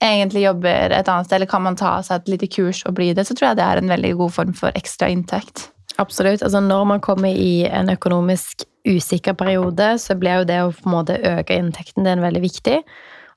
egentlig 0.01 0.45
jobber 0.47 0.95
et 0.95 1.09
annet 1.09 1.27
sted, 1.27 1.41
eller 1.41 1.51
kan 1.51 1.65
man 1.65 1.77
ta 1.77 1.99
seg 2.05 2.21
et 2.21 2.33
lite 2.35 2.49
kurs 2.53 2.85
og 2.89 2.97
bli 2.97 3.11
det, 3.17 3.27
så 3.27 3.37
tror 3.37 3.51
jeg 3.51 3.61
det 3.61 3.67
er 3.67 3.81
en 3.81 3.93
veldig 3.93 4.15
god 4.23 4.35
form 4.37 4.57
for 4.57 4.79
ekstra 4.79 5.11
inntekt. 5.13 5.69
Absolutt. 6.01 6.45
Altså 6.47 6.63
når 6.65 6.87
man 6.89 7.03
kommer 7.05 7.35
i 7.35 7.67
en 7.69 7.91
økonomisk 7.93 8.65
usikker 8.89 9.35
periode, 9.37 9.93
så 10.01 10.17
blir 10.17 10.41
jo 10.41 10.49
det 10.49 10.61
å 10.63 10.71
på 10.73 10.89
en 10.89 10.95
måte 10.95 11.19
øke 11.19 11.59
inntekten 11.59 12.07
din 12.07 12.23
veldig 12.25 12.45
viktig. 12.47 12.79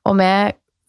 Og 0.10 0.17
vi 0.19 0.33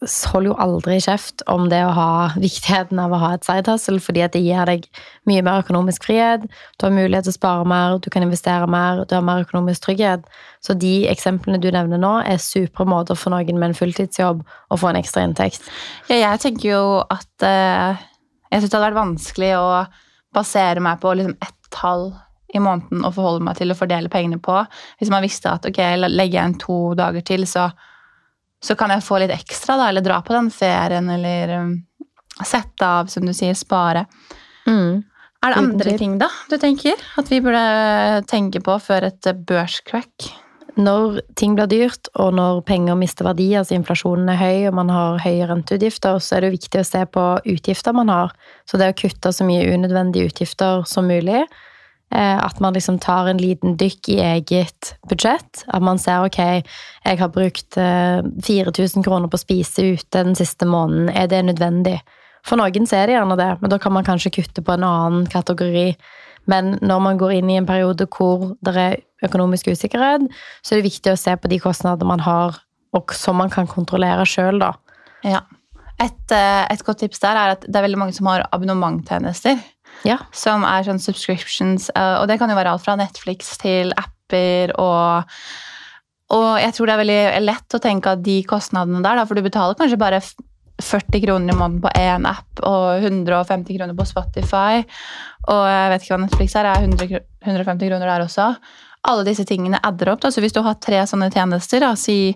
holder 0.03 0.49
jo 0.49 0.55
aldri 0.59 0.97
kjeft 1.01 1.41
om 1.49 1.69
det 1.71 1.79
å 1.85 1.93
ha 1.95 2.09
viktigheten 2.35 2.99
av 2.99 3.13
å 3.15 3.19
ha 3.21 3.29
et 3.35 3.45
sidehustle, 3.47 4.01
fordi 4.03 4.25
at 4.25 4.33
det 4.35 4.41
gir 4.43 4.67
deg 4.67 4.83
mye 5.29 5.43
mer 5.45 5.63
økonomisk 5.63 6.05
frihet. 6.05 6.43
Du 6.75 6.85
har 6.85 6.93
mulighet 6.93 7.25
til 7.25 7.33
å 7.33 7.37
spare 7.37 7.67
mer, 7.69 7.97
du 8.03 8.09
kan 8.13 8.25
investere 8.25 8.67
mer, 8.69 9.05
du 9.07 9.15
har 9.15 9.23
mer 9.25 9.45
økonomisk 9.45 9.87
trygghet. 9.87 10.27
Så 10.65 10.75
de 10.77 11.07
eksemplene 11.11 11.61
du 11.63 11.69
nevner 11.73 12.01
nå, 12.01 12.17
er 12.27 12.43
supre 12.43 12.87
måter 12.89 13.17
for 13.17 13.33
noen 13.33 13.55
med 13.61 13.71
en 13.71 13.77
fulltidsjobb 13.77 14.43
å 14.43 14.79
få 14.81 14.91
en 14.91 14.99
ekstra 14.99 15.25
inntekt. 15.25 15.63
Ja, 16.11 16.19
jeg 16.25 16.43
tenker 16.43 16.69
jo 16.69 16.83
at 17.01 17.47
uh, 17.47 18.03
Jeg 18.51 18.61
syns 18.61 18.69
det 18.69 18.77
hadde 18.77 18.85
vært 18.89 19.01
vanskelig 19.01 19.55
å 19.57 19.65
basere 20.35 20.83
meg 20.83 20.99
på 21.01 21.15
liksom 21.15 21.39
ett 21.41 21.73
tall 21.73 22.09
i 22.55 22.61
måneden 22.61 23.03
å 23.07 23.11
forholde 23.15 23.43
meg 23.47 23.57
til 23.57 23.71
å 23.71 23.77
fordele 23.79 24.11
pengene 24.11 24.37
på. 24.43 24.61
Hvis 24.99 25.11
man 25.11 25.23
visste 25.25 25.51
at 25.51 25.65
ok, 25.67 25.81
legger 26.03 26.37
jeg 26.37 26.51
inn 26.51 26.59
to 26.61 26.77
dager 26.99 27.25
til, 27.25 27.47
så 27.49 27.69
så 28.63 28.75
kan 28.79 28.93
jeg 28.93 29.05
få 29.05 29.19
litt 29.21 29.33
ekstra, 29.33 29.77
da, 29.79 29.89
eller 29.89 30.05
dra 30.05 30.21
på 30.25 30.33
den 30.35 30.49
ferien, 30.53 31.09
eller 31.11 31.57
um, 31.61 31.75
sette 32.43 32.87
av, 32.87 33.11
som 33.11 33.25
du 33.25 33.33
sier, 33.35 33.53
spare. 33.57 34.05
Mm. 34.67 35.03
Er 35.45 35.53
det 35.53 35.61
andre 35.61 35.91
ting 35.99 36.15
da 36.17 36.31
du 36.49 36.55
tenker 36.57 36.97
at 37.19 37.29
vi 37.29 37.37
burde 37.43 38.23
tenke 38.29 38.63
på 38.65 38.79
før 38.81 39.11
et 39.11 39.29
børscrack? 39.45 40.31
Når 40.75 41.21
ting 41.39 41.53
blir 41.55 41.69
dyrt, 41.71 42.09
og 42.19 42.33
når 42.35 42.63
penger 42.67 42.97
mister 42.99 43.27
verdi, 43.27 43.51
altså 43.55 43.77
inflasjonen 43.77 44.33
er 44.33 44.41
høy 44.41 44.65
og 44.71 44.75
man 44.81 44.89
har 44.91 45.21
høye 45.23 45.45
renteutgifter, 45.47 46.17
så 46.19 46.35
er 46.35 46.43
det 46.43 46.55
viktig 46.57 46.81
å 46.81 46.87
se 46.87 47.03
på 47.07 47.27
utgifter 47.53 47.95
man 47.95 48.11
har. 48.11 48.33
Så 48.67 48.81
det 48.81 48.89
å 48.91 48.97
kutte 49.05 49.31
så 49.31 49.47
mye 49.47 49.69
unødvendige 49.71 50.33
utgifter 50.33 50.83
som 50.89 51.07
mulig, 51.07 51.45
at 52.13 52.59
man 52.61 52.75
liksom 52.75 52.99
tar 53.01 53.27
en 53.27 53.39
liten 53.41 53.73
dykk 53.79 54.09
i 54.13 54.19
eget 54.23 54.93
budsjett. 55.09 55.63
At 55.67 55.83
man 55.83 55.99
ser 55.99 56.25
ok, 56.27 56.37
jeg 57.03 57.19
har 57.19 57.31
brukt 57.33 57.75
4000 57.75 58.99
eh, 59.01 59.03
kroner 59.03 59.31
på 59.31 59.39
å 59.39 59.41
spise 59.41 59.87
ute 59.95 60.21
den 60.23 60.37
siste 60.37 60.67
måneden. 60.69 61.09
Er 61.09 61.27
det 61.31 61.41
nødvendig? 61.47 61.97
For 62.45 62.61
noen 62.61 62.85
så 62.85 62.99
er 62.99 63.09
det 63.09 63.17
gjerne 63.17 63.39
det, 63.39 63.49
men 63.61 63.73
da 63.73 63.79
kan 63.81 63.95
man 63.95 64.05
kanskje 64.05 64.35
kutte 64.37 64.61
på 64.61 64.75
en 64.75 64.85
annen 64.85 65.25
kategori. 65.31 65.87
Men 66.51 66.75
når 66.85 67.01
man 67.01 67.17
går 67.17 67.39
inn 67.39 67.49
i 67.49 67.57
en 67.57 67.67
periode 67.67 68.05
hvor 68.13 68.51
det 68.65 68.77
er 68.77 68.99
økonomisk 69.25 69.71
usikkerhet, 69.73 70.27
så 70.61 70.75
er 70.75 70.81
det 70.81 70.91
viktig 70.91 71.13
å 71.13 71.19
se 71.19 71.33
på 71.33 71.49
de 71.49 71.59
kostnadene 71.63 72.09
man 72.11 72.21
har, 72.21 72.59
og 72.95 73.15
som 73.17 73.41
man 73.41 73.49
kan 73.49 73.67
kontrollere 73.67 74.27
sjøl, 74.29 74.61
da. 74.61 74.75
Ja. 75.25 75.41
Et, 75.97 76.31
eh, 76.35 76.65
et, 76.69 76.83
godt 76.83 76.99
tips 77.01 77.21
der 77.23 77.37
er 77.39 77.55
at 77.55 77.65
det 77.65 77.79
er 77.79 77.85
veldig 77.85 77.99
mange 78.01 78.13
som 78.13 78.27
har 78.27 78.43
abonnementtjenester 78.51 79.57
ja. 80.07 80.17
som 80.35 80.65
er 80.67 80.87
sånn 80.87 81.01
subscriptions. 81.01 81.87
Eh, 81.95 82.15
og 82.19 82.27
det 82.29 82.39
kan 82.41 82.51
jo 82.51 82.57
være 82.57 82.73
alt 82.75 82.83
fra 82.85 82.97
Netflix 82.99 83.55
til 83.61 83.95
apper 83.97 84.75
og 84.81 85.31
Og 86.33 86.57
jeg 86.57 86.73
tror 86.73 86.87
det 86.89 86.93
er 86.95 87.03
veldig 87.03 87.41
lett 87.45 87.75
å 87.77 87.79
tenke 87.79 88.15
at 88.15 88.21
de 88.25 88.39
kostnadene 88.49 89.03
der, 89.05 89.19
da, 89.19 89.25
for 89.29 89.37
du 89.37 89.45
betaler 89.45 89.77
kanskje 89.77 89.99
bare 90.01 90.19
40 90.81 91.21
kroner 91.21 91.53
i 91.53 91.57
måneden 91.57 91.83
på 91.83 91.91
én 91.95 92.25
app 92.25 92.63
og 92.65 93.03
150 93.05 93.77
kroner 93.77 93.93
på 93.93 94.07
Spotify. 94.09 94.81
Og 95.53 95.61
jeg 95.69 95.91
vet 95.91 96.01
ikke 96.01 96.15
hva 96.15 96.21
Netflix 96.23 96.55
er, 96.57 96.65
er 96.71 96.81
100, 96.81 97.21
150 97.45 97.91
kroner 97.91 98.09
der 98.09 98.25
også. 98.25 98.47
Alle 99.05 99.27
disse 99.27 99.45
tingene 99.45 99.79
adder 99.85 100.15
opp. 100.15 100.23
Da. 100.25 100.33
Så 100.33 100.41
hvis 100.41 100.55
du 100.55 100.63
har 100.65 100.79
tre 100.81 101.03
sånne 101.05 101.29
tjenester, 101.29 101.85
da, 101.85 101.93
si 101.93 102.33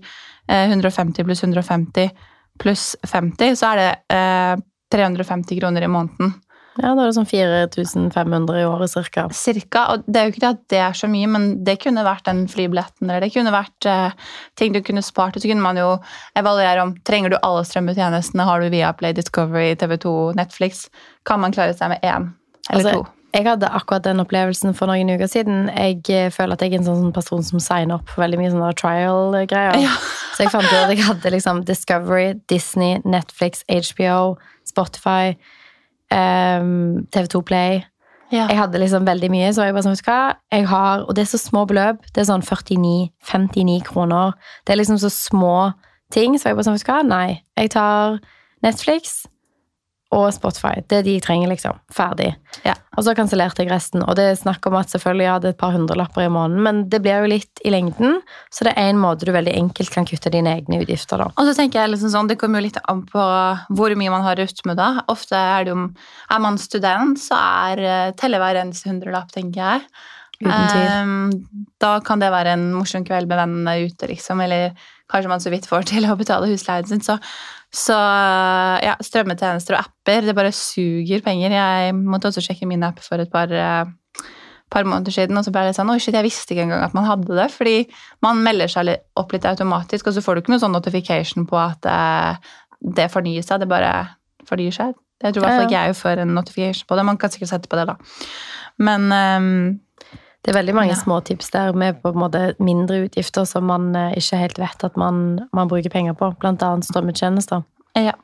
150 0.50 1.26
pluss 1.26 1.44
150 1.44 2.14
pluss 2.60 2.86
50, 3.08 3.58
så 3.58 3.74
er 3.74 3.82
det 3.82 3.90
eh, 4.16 4.56
350 4.92 5.60
kroner 5.60 5.86
i 5.86 5.92
måneden. 5.92 6.34
Ja, 6.80 6.94
da 6.96 7.04
er 7.04 7.10
det 7.10 7.18
sånn 7.18 7.28
4500 7.28 8.62
i 8.62 8.66
året 8.68 8.92
cirka. 8.92 9.26
Cirka. 9.36 9.84
Og 9.92 10.08
det 10.08 10.20
er 10.20 10.28
jo 10.28 10.34
ikke 10.34 10.44
det 10.46 10.52
at 10.54 10.62
det 10.72 10.80
er 10.86 10.96
så 10.96 11.10
mye, 11.12 11.28
men 11.32 11.50
det 11.68 11.76
kunne 11.84 12.06
vært 12.08 12.30
den 12.30 12.46
flybilletten, 12.52 13.10
eller 13.10 13.26
det 13.26 13.34
kunne 13.34 13.54
vært 13.54 13.88
eh, 13.90 14.16
ting 14.60 14.76
du 14.76 14.80
kunne 14.86 15.04
spart. 15.04 15.36
Og 15.36 15.44
så 15.44 15.52
kunne 15.52 15.66
man 15.66 15.80
jo 15.80 15.92
evaluere 16.40 16.86
om 16.86 16.96
trenger 17.08 17.36
du 17.36 17.40
alle 17.42 17.66
strømmetjenestene, 17.68 18.48
har 18.48 18.64
du 18.64 18.72
via 18.72 18.94
Play 18.96 19.18
Discovery, 19.18 19.76
TV2, 19.82 20.16
Netflix. 20.40 20.88
Kan 21.28 21.44
man 21.44 21.56
klare 21.56 21.76
seg 21.76 21.92
med 21.92 22.06
én 22.06 22.32
eller 22.70 22.80
altså, 22.80 22.96
to? 22.96 23.16
Jeg 23.36 23.46
hadde 23.46 23.68
akkurat 23.78 24.08
den 24.08 24.24
opplevelsen 24.24 24.74
for 24.74 24.90
noen 24.90 25.12
uker 25.12 25.30
siden. 25.30 25.68
Jeg 25.76 26.00
eh, 26.16 26.32
føler 26.34 26.56
at 26.56 26.64
jeg 26.64 26.78
er 26.78 26.80
en 26.80 26.88
sånn 26.88 27.14
person 27.14 27.44
som 27.46 27.62
signer 27.62 28.00
opp 28.00 28.08
for 28.10 28.24
veldig 28.24 28.40
mye 28.40 28.56
sånne 28.56 28.74
trial-greier. 28.80 29.84
Ja. 29.84 29.94
Så 30.34 30.48
jeg 30.48 30.56
fant 30.56 30.72
ut 30.72 30.80
at 30.80 30.96
jeg 30.96 31.04
hadde 31.04 31.36
liksom 31.36 31.66
Discovery, 31.68 32.38
Disney, 32.48 33.02
Netflix, 33.04 33.68
HBO, 33.68 34.38
Spotify 34.64 35.36
um, 36.12 36.18
ehm, 36.18 37.08
TV2 37.16 37.42
Play. 37.42 37.82
Ja. 38.32 38.46
Jeg 38.46 38.60
hadde 38.60 38.80
liksom 38.82 39.08
veldig 39.08 39.30
mye, 39.34 39.54
så 39.54 39.66
jeg 39.66 39.74
bare 39.74 39.88
sånn, 39.88 39.96
vet 39.98 40.06
du 40.06 40.12
hva, 40.12 40.24
jeg 40.54 40.68
har, 40.70 41.06
Og 41.08 41.16
det 41.16 41.24
er 41.24 41.32
så 41.32 41.40
små 41.42 41.66
beløp. 41.66 42.04
Det 42.14 42.22
er 42.22 42.30
sånn 42.30 42.46
49-59 42.46 43.80
kroner. 43.88 44.36
Det 44.66 44.74
er 44.74 44.82
liksom 44.82 45.00
så 45.02 45.10
små 45.10 45.72
ting, 46.14 46.38
så 46.38 46.50
jeg 46.50 46.60
bare 46.60 46.68
sånn, 46.68 46.78
vet 46.78 46.86
du 46.86 46.92
hva, 46.92 47.02
nei. 47.06 47.42
Jeg 47.58 47.74
tar 47.74 48.20
Netflix, 48.66 49.26
og 50.16 50.32
Spotify. 50.34 50.80
Det 50.90 51.00
er 51.00 51.04
de 51.06 51.14
jeg 51.18 51.24
trenger, 51.26 51.52
liksom. 51.52 51.78
Ferdig. 51.94 52.32
Ja. 52.66 52.74
Og 52.98 53.06
så 53.06 53.14
kansellerte 53.18 53.62
jeg 53.62 53.70
resten. 53.70 54.02
Og 54.02 54.16
det 54.18 54.26
er 54.26 54.40
snakk 54.40 54.66
om 54.66 54.78
at 54.80 54.90
selvfølgelig 54.90 55.26
jeg 55.26 55.34
hadde 55.36 55.52
et 55.54 55.60
par 55.60 55.76
hundrelapper 55.76 56.26
i 56.26 56.32
måneden, 56.34 56.64
men 56.66 56.82
det 56.90 57.02
blir 57.06 57.22
jo 57.22 57.30
litt 57.30 57.62
i 57.62 57.74
lengden, 57.74 58.18
så 58.50 58.66
det 58.66 58.74
er 58.74 58.90
en 58.90 59.02
måte 59.02 59.28
du 59.28 59.34
veldig 59.36 59.54
enkelt 59.62 59.94
kan 59.94 60.10
kutte 60.10 60.34
dine 60.34 60.56
egne 60.58 60.82
utgifter, 60.82 61.22
da. 61.22 61.30
Og 61.36 61.50
så 61.50 61.54
tenker 61.58 61.84
jeg 61.84 61.94
liksom 61.94 62.14
sånn, 62.14 62.30
Det 62.30 62.40
kommer 62.42 62.62
jo 62.62 62.68
litt 62.68 62.82
an 62.90 63.04
på 63.10 63.26
hvor 63.78 63.98
mye 64.02 64.14
man 64.14 64.26
har 64.26 64.40
rytme, 64.42 64.74
da. 64.78 64.92
Ofte 65.14 65.38
er 65.38 65.68
det 65.68 65.76
jo 65.76 65.90
Er 66.34 66.40
man 66.42 66.58
student, 66.58 67.22
så 67.22 67.38
er 67.70 67.84
eh, 67.86 68.14
teller 68.18 68.42
hver 68.42 68.64
eneste 68.64 68.90
hundrelapp, 68.90 69.30
tenker 69.34 69.62
jeg. 69.62 69.86
Uten 70.40 70.70
tvil. 70.72 70.90
Um, 71.04 71.68
da 71.84 71.98
kan 72.06 72.22
det 72.22 72.32
være 72.32 72.56
en 72.56 72.70
morsom 72.74 73.04
kveld 73.06 73.28
med 73.28 73.38
vennene 73.42 73.90
ute, 73.90 74.08
liksom, 74.08 74.42
eller 74.42 74.72
kanskje 75.12 75.32
man 75.32 75.44
så 75.44 75.52
vidt 75.52 75.68
får 75.68 75.90
til 75.90 76.08
å 76.08 76.18
betale 76.20 76.50
husleien 76.50 76.88
sin. 76.88 77.04
Så 77.04 77.18
så 77.70 77.96
ja, 78.82 78.96
strømmetjenester 79.06 79.78
og 79.78 79.84
apper, 79.84 80.26
det 80.26 80.36
bare 80.38 80.54
suger 80.56 81.22
penger. 81.26 81.54
Jeg 81.54 81.96
måtte 81.98 82.32
også 82.32 82.42
sjekke 82.42 82.68
min 82.70 82.86
app 82.88 83.02
for 83.06 83.22
et 83.22 83.30
par, 83.30 83.52
uh, 83.54 84.24
par 84.74 84.88
måneder 84.90 85.14
siden, 85.14 85.38
og 85.38 85.46
så 85.46 85.54
ble 85.54 85.68
det 85.68 85.76
sånn 85.78 85.92
Oi, 85.94 86.00
shit, 86.02 86.18
jeg 86.18 86.26
visste 86.26 86.56
ikke 86.56 86.66
engang 86.66 86.88
at 86.88 86.96
man 86.98 87.06
hadde 87.06 87.38
det. 87.38 87.50
Fordi 87.54 87.76
man 88.26 88.42
melder 88.46 88.72
seg 88.74 88.96
opp 89.20 89.36
litt 89.36 89.46
automatisk, 89.50 90.10
og 90.10 90.18
så 90.18 90.26
får 90.26 90.36
du 90.36 90.44
ikke 90.44 90.56
noe 90.56 90.64
sånn 90.64 90.74
notification 90.74 91.46
på 91.50 91.60
at 91.62 91.86
uh, 91.86 92.56
det 92.80 93.12
fornyer 93.14 93.46
seg. 93.46 93.62
Det 93.62 93.70
bare 93.70 93.94
fornyer 94.50 94.74
seg. 94.74 94.98
Jeg 95.20 95.36
tror 95.36 95.44
i 95.44 95.46
hvert 95.46 95.60
fall 95.60 95.68
ikke 95.68 95.84
jeg 95.84 96.00
får 96.00 96.24
en 96.24 96.34
notification 96.34 96.90
på 96.90 96.98
det. 96.98 97.06
Man 97.06 97.18
kan 97.22 97.32
sikkert 97.34 97.52
sette 97.52 97.70
på 97.70 97.78
det, 97.78 97.90
da. 97.92 97.98
Men 98.80 99.10
um, 99.12 99.80
det 100.50 100.56
er 100.56 100.64
veldig 100.64 100.74
mange 100.74 100.96
ja. 100.96 100.98
små 100.98 101.20
tips 101.22 101.52
der 101.54 101.76
med 101.78 102.00
på 102.02 102.10
en 102.10 102.18
måte 102.18 102.40
mindre 102.58 103.04
utgifter 103.04 103.46
som 103.46 103.68
man 103.70 103.92
eh, 103.94 104.16
ikke 104.18 104.40
helt 104.42 104.58
vet 104.58 104.86
at 104.88 104.96
man, 104.98 105.20
man 105.54 105.70
bruker 105.70 105.94
penger 105.94 106.16
på, 106.18 106.32
annet 106.42 106.88
strømmetjenester. 106.88 107.62
Ja. 107.94 108.16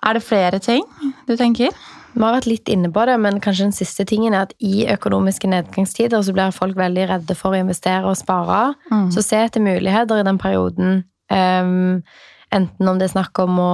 Er 0.00 0.16
det 0.16 0.22
flere 0.24 0.62
ting 0.64 0.86
du 1.28 1.34
tenker? 1.36 1.76
Vi 2.14 2.24
har 2.24 2.38
vært 2.38 2.48
litt 2.48 2.72
inne 2.72 2.88
på 2.88 3.04
det, 3.04 3.18
men 3.20 3.36
kanskje 3.44 3.66
den 3.66 3.76
siste 3.76 4.06
tingen 4.08 4.32
er 4.32 4.46
at 4.46 4.54
i 4.64 4.86
økonomiske 4.88 5.50
nedgangstider 5.52 6.24
så 6.24 6.32
blir 6.32 6.56
folk 6.56 6.80
veldig 6.80 7.04
redde 7.12 7.36
for 7.36 7.52
å 7.52 7.60
investere 7.60 8.08
og 8.08 8.16
spare. 8.16 8.72
Mm. 8.88 9.10
Så 9.12 9.26
se 9.26 9.44
etter 9.44 9.60
muligheter 9.60 10.22
i 10.22 10.24
den 10.24 10.40
perioden. 10.40 11.02
Um, 11.28 12.00
Enten 12.54 12.88
om 12.88 12.96
det 12.96 13.08
er 13.08 13.12
snakk 13.12 13.38
om 13.42 13.58
å, 13.60 13.72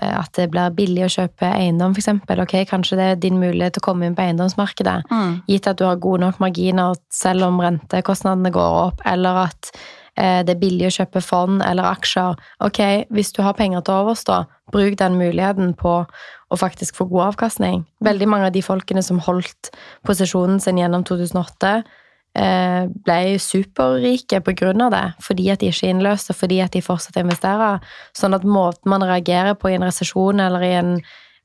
eh, 0.00 0.14
at 0.18 0.32
det 0.38 0.48
blir 0.50 0.72
billig 0.74 1.04
å 1.06 1.12
kjøpe 1.12 1.46
eiendom, 1.46 1.94
f.eks. 1.94 2.08
Ok, 2.42 2.54
kanskje 2.70 2.98
det 2.98 3.06
er 3.10 3.20
din 3.22 3.38
mulighet 3.38 3.76
til 3.76 3.84
å 3.84 3.86
komme 3.86 4.08
inn 4.08 4.16
på 4.18 4.24
eiendomsmarkedet. 4.24 4.96
Mm. 5.10 5.36
Gitt 5.46 5.68
at 5.70 5.78
du 5.78 5.84
har 5.86 6.00
gode 6.02 6.24
nok 6.24 6.40
marginer 6.42 6.96
selv 7.12 7.46
om 7.46 7.60
rentekostnadene 7.62 8.50
går 8.54 8.80
opp, 8.80 9.04
eller 9.06 9.44
at 9.46 9.70
eh, 10.16 10.40
det 10.46 10.56
er 10.56 10.62
billig 10.62 10.88
å 10.88 10.96
kjøpe 10.98 11.22
fond 11.22 11.62
eller 11.66 11.86
aksjer. 11.92 12.34
Ok, 12.66 12.82
hvis 13.14 13.30
du 13.36 13.44
har 13.46 13.54
penger 13.58 13.86
til 13.86 14.00
overs, 14.00 14.24
da, 14.26 14.42
bruk 14.74 14.98
den 14.98 15.20
muligheten 15.20 15.76
på 15.78 16.00
å 16.02 16.58
faktisk 16.58 16.98
få 16.98 17.06
god 17.12 17.32
avkastning. 17.32 17.84
Veldig 18.02 18.30
mange 18.30 18.50
av 18.50 18.56
de 18.56 18.64
folkene 18.64 19.02
som 19.06 19.22
holdt 19.22 19.70
posisjonen 20.06 20.58
sin 20.62 20.82
gjennom 20.82 21.06
2008, 21.06 21.78
Eh, 21.78 22.02
ble 22.36 23.38
superrike 23.40 24.40
av 24.42 24.90
det, 24.92 25.04
fordi 25.24 25.48
at 25.50 25.60
de 25.60 25.70
ikke 25.70 25.88
innløste, 25.88 26.34
fordi 26.36 26.60
at 26.60 26.74
de 26.74 26.82
fortsatte 26.84 27.22
å 27.22 27.24
investere. 27.24 27.70
Sånn 28.16 28.36
at 28.36 28.44
måten 28.44 28.90
man 28.92 29.04
reagerer 29.06 29.54
på 29.54 29.70
i 29.70 29.76
en 29.78 29.86
resesjon 29.86 30.40
eller 30.40 30.66
i 30.66 30.74
en 30.76 30.92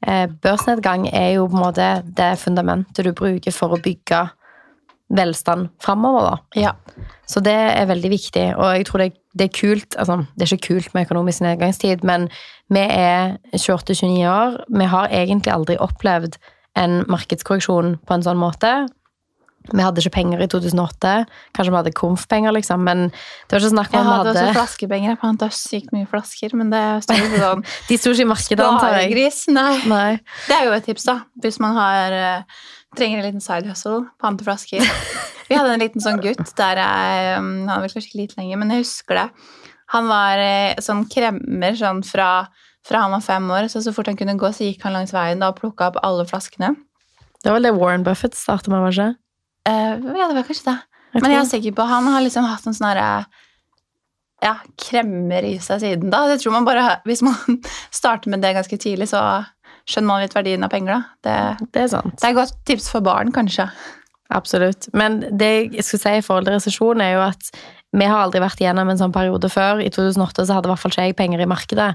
eh, 0.07 0.27
børsnedgang, 0.27 1.07
er 1.07 1.37
jo 1.37 1.47
på 1.47 1.57
en 1.57 1.65
måte 1.65 1.89
det 2.03 2.33
fundamentet 2.41 3.05
du 3.05 3.13
bruker 3.13 3.55
for 3.55 3.75
å 3.75 3.81
bygge 3.81 4.25
velstand 5.11 5.69
framover. 5.83 6.39
Ja. 6.55 6.73
Så 7.27 7.39
det 7.43 7.55
er 7.55 7.89
veldig 7.89 8.11
viktig, 8.11 8.45
og 8.55 8.77
jeg 8.77 8.87
tror 8.87 9.03
det, 9.03 9.11
det, 9.33 9.47
er 9.47 9.57
kult 9.57 9.95
Altså, 9.99 10.23
det 10.35 10.45
er 10.45 10.55
ikke 10.55 10.73
kult 10.73 10.93
med 10.93 11.07
økonomisk 11.07 11.43
nedgangstid, 11.43 12.05
men 12.07 12.29
vi 12.71 12.83
er 12.83 13.37
28-29 13.55 14.23
år. 14.31 14.63
Vi 14.67 14.87
har 14.91 15.11
egentlig 15.11 15.53
aldri 15.53 15.77
opplevd 15.79 16.39
en 16.79 17.01
markedskorreksjon 17.11 17.97
på 18.07 18.15
en 18.15 18.23
sånn 18.23 18.39
måte. 18.39 18.71
Vi 19.69 19.83
hadde 19.83 20.01
ikke 20.01 20.15
penger 20.15 20.41
i 20.41 20.47
2008. 20.49 21.13
Kanskje 21.53 21.71
vi 21.71 21.77
hadde 21.77 21.93
komf-penger, 21.97 22.53
liksom, 22.55 22.81
men 22.87 23.07
det 23.11 23.53
var 23.53 23.61
ikke 23.61 23.73
snakk 23.75 23.91
om 23.91 23.97
Jeg 23.97 24.05
vi 24.07 24.11
hadde 24.11 24.31
hadde 24.31 24.43
også 24.45 24.57
flaskepenger. 24.57 25.13
Jeg 25.13 25.19
fant 25.21 25.45
sykt 25.57 25.95
mye 25.95 26.09
flasker, 26.09 26.55
men 26.57 26.73
det 26.73 26.81
ikke 27.05 27.41
sånn 27.43 27.65
De 27.89 27.97
sto 28.01 28.13
ikke 28.15 28.25
i 28.25 28.31
markedet, 28.31 28.65
antar 28.65 28.95
jeg. 28.97 29.11
Sparegris? 29.11 29.41
Nei. 29.53 29.75
Nei. 29.91 30.11
Det 30.47 30.57
er 30.57 30.67
jo 30.67 30.75
et 30.77 30.87
tips, 30.89 31.05
da. 31.07 31.17
Hvis 31.45 31.61
man 31.61 31.77
har, 31.77 32.17
eh, 32.17 32.61
trenger 32.97 33.21
en 33.21 33.29
liten 33.29 33.45
side 33.45 33.69
hustle. 33.69 34.03
Pante 34.21 34.47
flasker. 34.47 34.81
Vi 35.51 35.57
hadde 35.59 35.75
en 35.75 35.83
liten 35.83 36.03
sånn 36.03 36.21
gutt 36.23 36.53
der 36.55 36.79
jeg 36.79 37.39
um, 37.41 37.49
Han 37.67 37.73
var 37.73 37.81
vel 37.83 37.95
kanskje 37.97 38.19
lite 38.21 38.37
lenger, 38.39 38.59
men 38.61 38.71
jeg 38.71 38.85
husker 38.85 39.19
det. 39.19 39.25
Han 39.91 40.07
var 40.07 40.39
eh, 40.39 40.77
sånn 40.81 41.03
kremmer 41.11 41.75
sånn 41.75 41.99
fra, 42.07 42.29
fra 42.87 43.03
han 43.03 43.13
var 43.13 43.25
fem 43.25 43.49
år, 43.51 43.67
så 43.71 43.83
så 43.83 43.91
fort 43.93 44.07
han 44.07 44.19
kunne 44.19 44.39
gå, 44.39 44.53
så 44.55 44.69
gikk 44.69 44.85
han 44.87 44.95
langs 44.95 45.11
veien 45.15 45.43
da 45.43 45.51
og 45.51 45.59
plukka 45.59 45.91
opp 45.91 45.99
alle 46.07 46.23
flaskene. 46.29 46.71
Det 47.41 47.49
var 47.49 47.57
vel 47.57 47.67
det 47.67 47.75
Warren 47.75 48.05
Buffett 48.05 48.37
startet 48.37 48.71
med, 48.71 48.79
var 48.79 48.95
det 48.95 49.09
ikke? 49.09 49.20
Eh, 49.69 49.93
ja, 50.17 50.27
det 50.27 50.35
var 50.37 50.47
kanskje 50.47 50.71
det. 50.71 50.77
Okay. 51.11 51.21
Men 51.21 51.33
jeg 51.33 51.41
er 51.41 51.49
sikker 51.49 51.73
på 51.75 51.85
Han 51.89 52.05
har 52.07 52.21
liksom 52.23 52.45
hatt 52.47 52.67
en 52.69 52.75
sånn 52.75 52.87
herre 52.87 53.07
ja, 54.41 54.55
kremmer 54.79 55.45
i 55.45 55.57
seg 55.61 55.81
siden 55.83 56.13
da. 56.13 56.23
Jeg 56.31 56.41
tror 56.41 56.55
man 56.55 56.67
bare, 56.67 57.01
Hvis 57.05 57.21
man 57.25 57.35
starter 57.99 58.31
med 58.33 58.41
det 58.41 58.55
ganske 58.57 58.79
tidlig, 58.81 59.11
så 59.11 59.43
skjønner 59.89 60.07
man 60.07 60.23
litt 60.23 60.37
verdien 60.37 60.63
av 60.65 60.71
penger. 60.73 60.93
da. 60.95 61.01
Det, 61.25 61.67
Det 61.73 61.83
er 61.83 61.91
sant. 61.91 62.15
det 62.15 62.27
er 62.27 62.33
et 62.33 62.39
godt 62.39 62.57
tips 62.69 62.89
for 62.93 63.05
barn, 63.05 63.33
kanskje. 63.35 63.67
Absolutt. 64.31 64.87
Men 64.95 65.19
det 65.37 65.51
jeg 65.75 65.83
skulle 65.83 66.03
si 66.05 66.15
i 66.17 66.25
forhold 66.25 66.47
til 66.47 66.55
resesjon, 66.55 67.01
er 67.03 67.15
jo 67.17 67.23
at 67.25 67.51
vi 67.91 68.07
har 68.07 68.21
aldri 68.23 68.39
vært 68.39 68.61
igjennom 68.63 68.87
en 68.87 68.99
sånn 68.99 69.11
periode 69.11 69.49
før. 69.51 69.81
I 69.83 69.91
2008 69.91 70.45
så 70.47 70.55
hadde 70.55 70.69
i 70.69 70.71
hvert 70.71 70.79
fall 70.79 70.93
ikke 70.93 71.07
jeg 71.09 71.17
penger 71.19 71.43
i 71.43 71.49
markedet. 71.51 71.89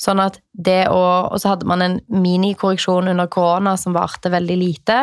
Sånn 0.00 0.20
at 0.20 0.38
det 0.52 0.88
å, 0.90 1.28
Og 1.30 1.40
så 1.40 1.52
hadde 1.52 1.66
man 1.68 1.82
en 1.82 2.00
minikorreksjon 2.10 3.08
under 3.12 3.26
korona 3.26 3.76
som 3.76 3.94
varte 3.94 4.30
veldig 4.32 4.56
lite. 4.58 4.96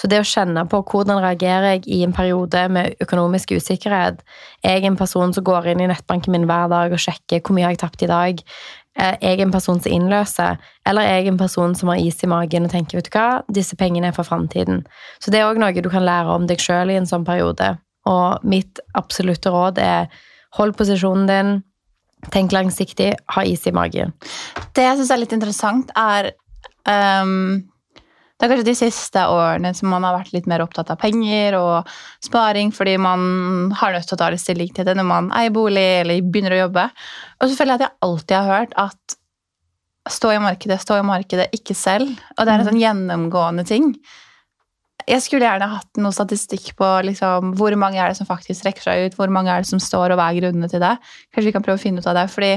Så 0.00 0.08
det 0.08 0.20
å 0.20 0.26
kjenne 0.26 0.64
på 0.70 0.82
hvordan 0.82 1.20
reagerer 1.20 1.76
jeg 1.76 1.88
i 1.88 2.02
en 2.04 2.12
periode 2.12 2.68
med 2.68 2.94
økonomisk 3.00 3.52
usikkerhet 3.52 4.22
Er 4.64 4.78
jeg 4.78 4.84
en 4.84 4.96
person 4.96 5.32
som 5.32 5.44
går 5.44 5.66
inn 5.72 5.80
i 5.80 5.88
nettbanken 5.90 6.32
min 6.32 6.46
hver 6.46 6.68
dag 6.68 6.92
og 6.92 6.98
sjekker 6.98 7.40
hvor 7.40 7.54
mye 7.54 7.64
har 7.64 7.74
jeg 7.74 7.82
tapt 7.84 8.02
i 8.02 8.10
dag? 8.10 8.40
Er 8.96 9.16
jeg 9.22 9.40
en 9.40 9.52
person 9.52 9.80
som 9.80 9.92
innløser? 9.92 10.58
Eller 10.86 11.02
er 11.02 11.20
jeg 11.20 11.28
en 11.28 11.38
person 11.38 11.74
som 11.74 11.88
har 11.88 12.00
is 12.02 12.22
i 12.24 12.26
magen 12.26 12.64
og 12.64 12.70
tenker 12.72 12.98
vet 12.98 13.10
du 13.10 13.14
hva, 13.14 13.42
disse 13.48 13.76
pengene 13.76 14.10
er 14.10 14.16
for 14.16 14.26
framtiden? 14.26 14.84
Så 15.22 15.30
det 15.30 15.40
er 15.40 15.48
òg 15.48 15.60
noe 15.60 15.72
du 15.72 15.90
kan 15.90 16.04
lære 16.04 16.34
om 16.34 16.46
deg 16.46 16.60
sjøl 16.60 16.90
i 16.90 16.98
en 16.98 17.06
sånn 17.06 17.24
periode. 17.24 17.76
Og 18.10 18.44
mitt 18.44 18.80
absolutte 18.98 19.52
råd 19.52 19.78
er 19.78 20.08
hold 20.58 20.74
posisjonen 20.76 21.28
din, 21.30 21.62
tenk 22.32 22.52
langsiktig, 22.52 23.14
ha 23.34 23.44
is 23.46 23.66
i 23.66 23.74
magen. 23.74 24.14
Det 24.76 24.84
jeg 24.84 25.00
syns 25.00 25.12
er 25.14 25.22
litt 25.22 25.36
interessant, 25.36 25.92
er 25.96 26.32
um, 26.88 27.62
Det 28.40 28.46
er 28.46 28.52
kanskje 28.54 28.68
de 28.70 28.76
siste 28.78 29.22
årene 29.28 29.74
som 29.76 29.90
man 29.92 30.04
har 30.06 30.14
vært 30.16 30.32
litt 30.32 30.46
mer 30.48 30.62
opptatt 30.64 30.88
av 30.94 30.96
penger 31.02 31.58
og 31.58 31.88
sparing 32.24 32.70
fordi 32.72 32.94
man 32.96 33.68
har 33.76 33.92
nødt 33.92 34.08
til 34.08 34.16
å 34.16 34.20
ta 34.22 34.30
litt 34.32 34.40
stilling 34.40 34.70
til 34.72 34.86
det 34.88 34.94
når 34.96 35.08
man 35.10 35.28
eier 35.36 35.52
bolig 35.52 35.84
eller 36.00 36.22
begynner 36.24 36.56
å 36.56 36.62
jobbe. 36.62 36.86
Og 37.36 37.50
så 37.50 37.58
føler 37.58 37.74
jeg 37.74 37.82
at 37.82 37.84
jeg 37.84 38.08
alltid 38.08 38.36
har 38.38 38.48
hørt 38.54 38.72
at 38.80 39.18
stå 40.08 40.32
i 40.32 40.40
markedet, 40.40 40.80
stå 40.80 40.96
i 41.02 41.04
markedet, 41.04 41.50
ikke 41.52 41.76
selv. 41.76 42.16
Og 42.38 42.46
det 42.46 42.54
er 42.54 42.62
en 42.62 42.70
sånn 42.70 42.80
gjennomgående 42.80 43.66
ting. 43.68 43.92
Jeg 45.08 45.22
skulle 45.24 45.46
gjerne 45.46 45.70
hatt 45.70 46.00
noe 46.02 46.14
statistikk 46.14 46.72
på 46.78 46.88
liksom, 47.06 47.54
hvor 47.58 47.74
mange 47.80 48.00
er 48.00 48.12
det 48.12 48.18
som 48.18 48.28
faktisk 48.28 48.64
trekker 48.66 48.84
seg 48.84 49.06
ut, 49.06 49.16
hvor 49.18 49.32
mange 49.32 49.52
er 49.52 49.64
det 49.64 49.70
som 49.70 49.80
står, 49.82 50.12
og 50.12 50.20
hva 50.20 50.30
er 50.30 50.40
grunnene 50.40 50.68
til 50.70 50.82
det. 50.82 50.96
Kanskje 51.30 51.48
vi 51.48 51.54
kan 51.56 51.64
prøve 51.66 51.80
å 51.80 51.82
finne 51.82 52.02
ut 52.02 52.10
av 52.10 52.18
det. 52.18 52.26
fordi 52.32 52.52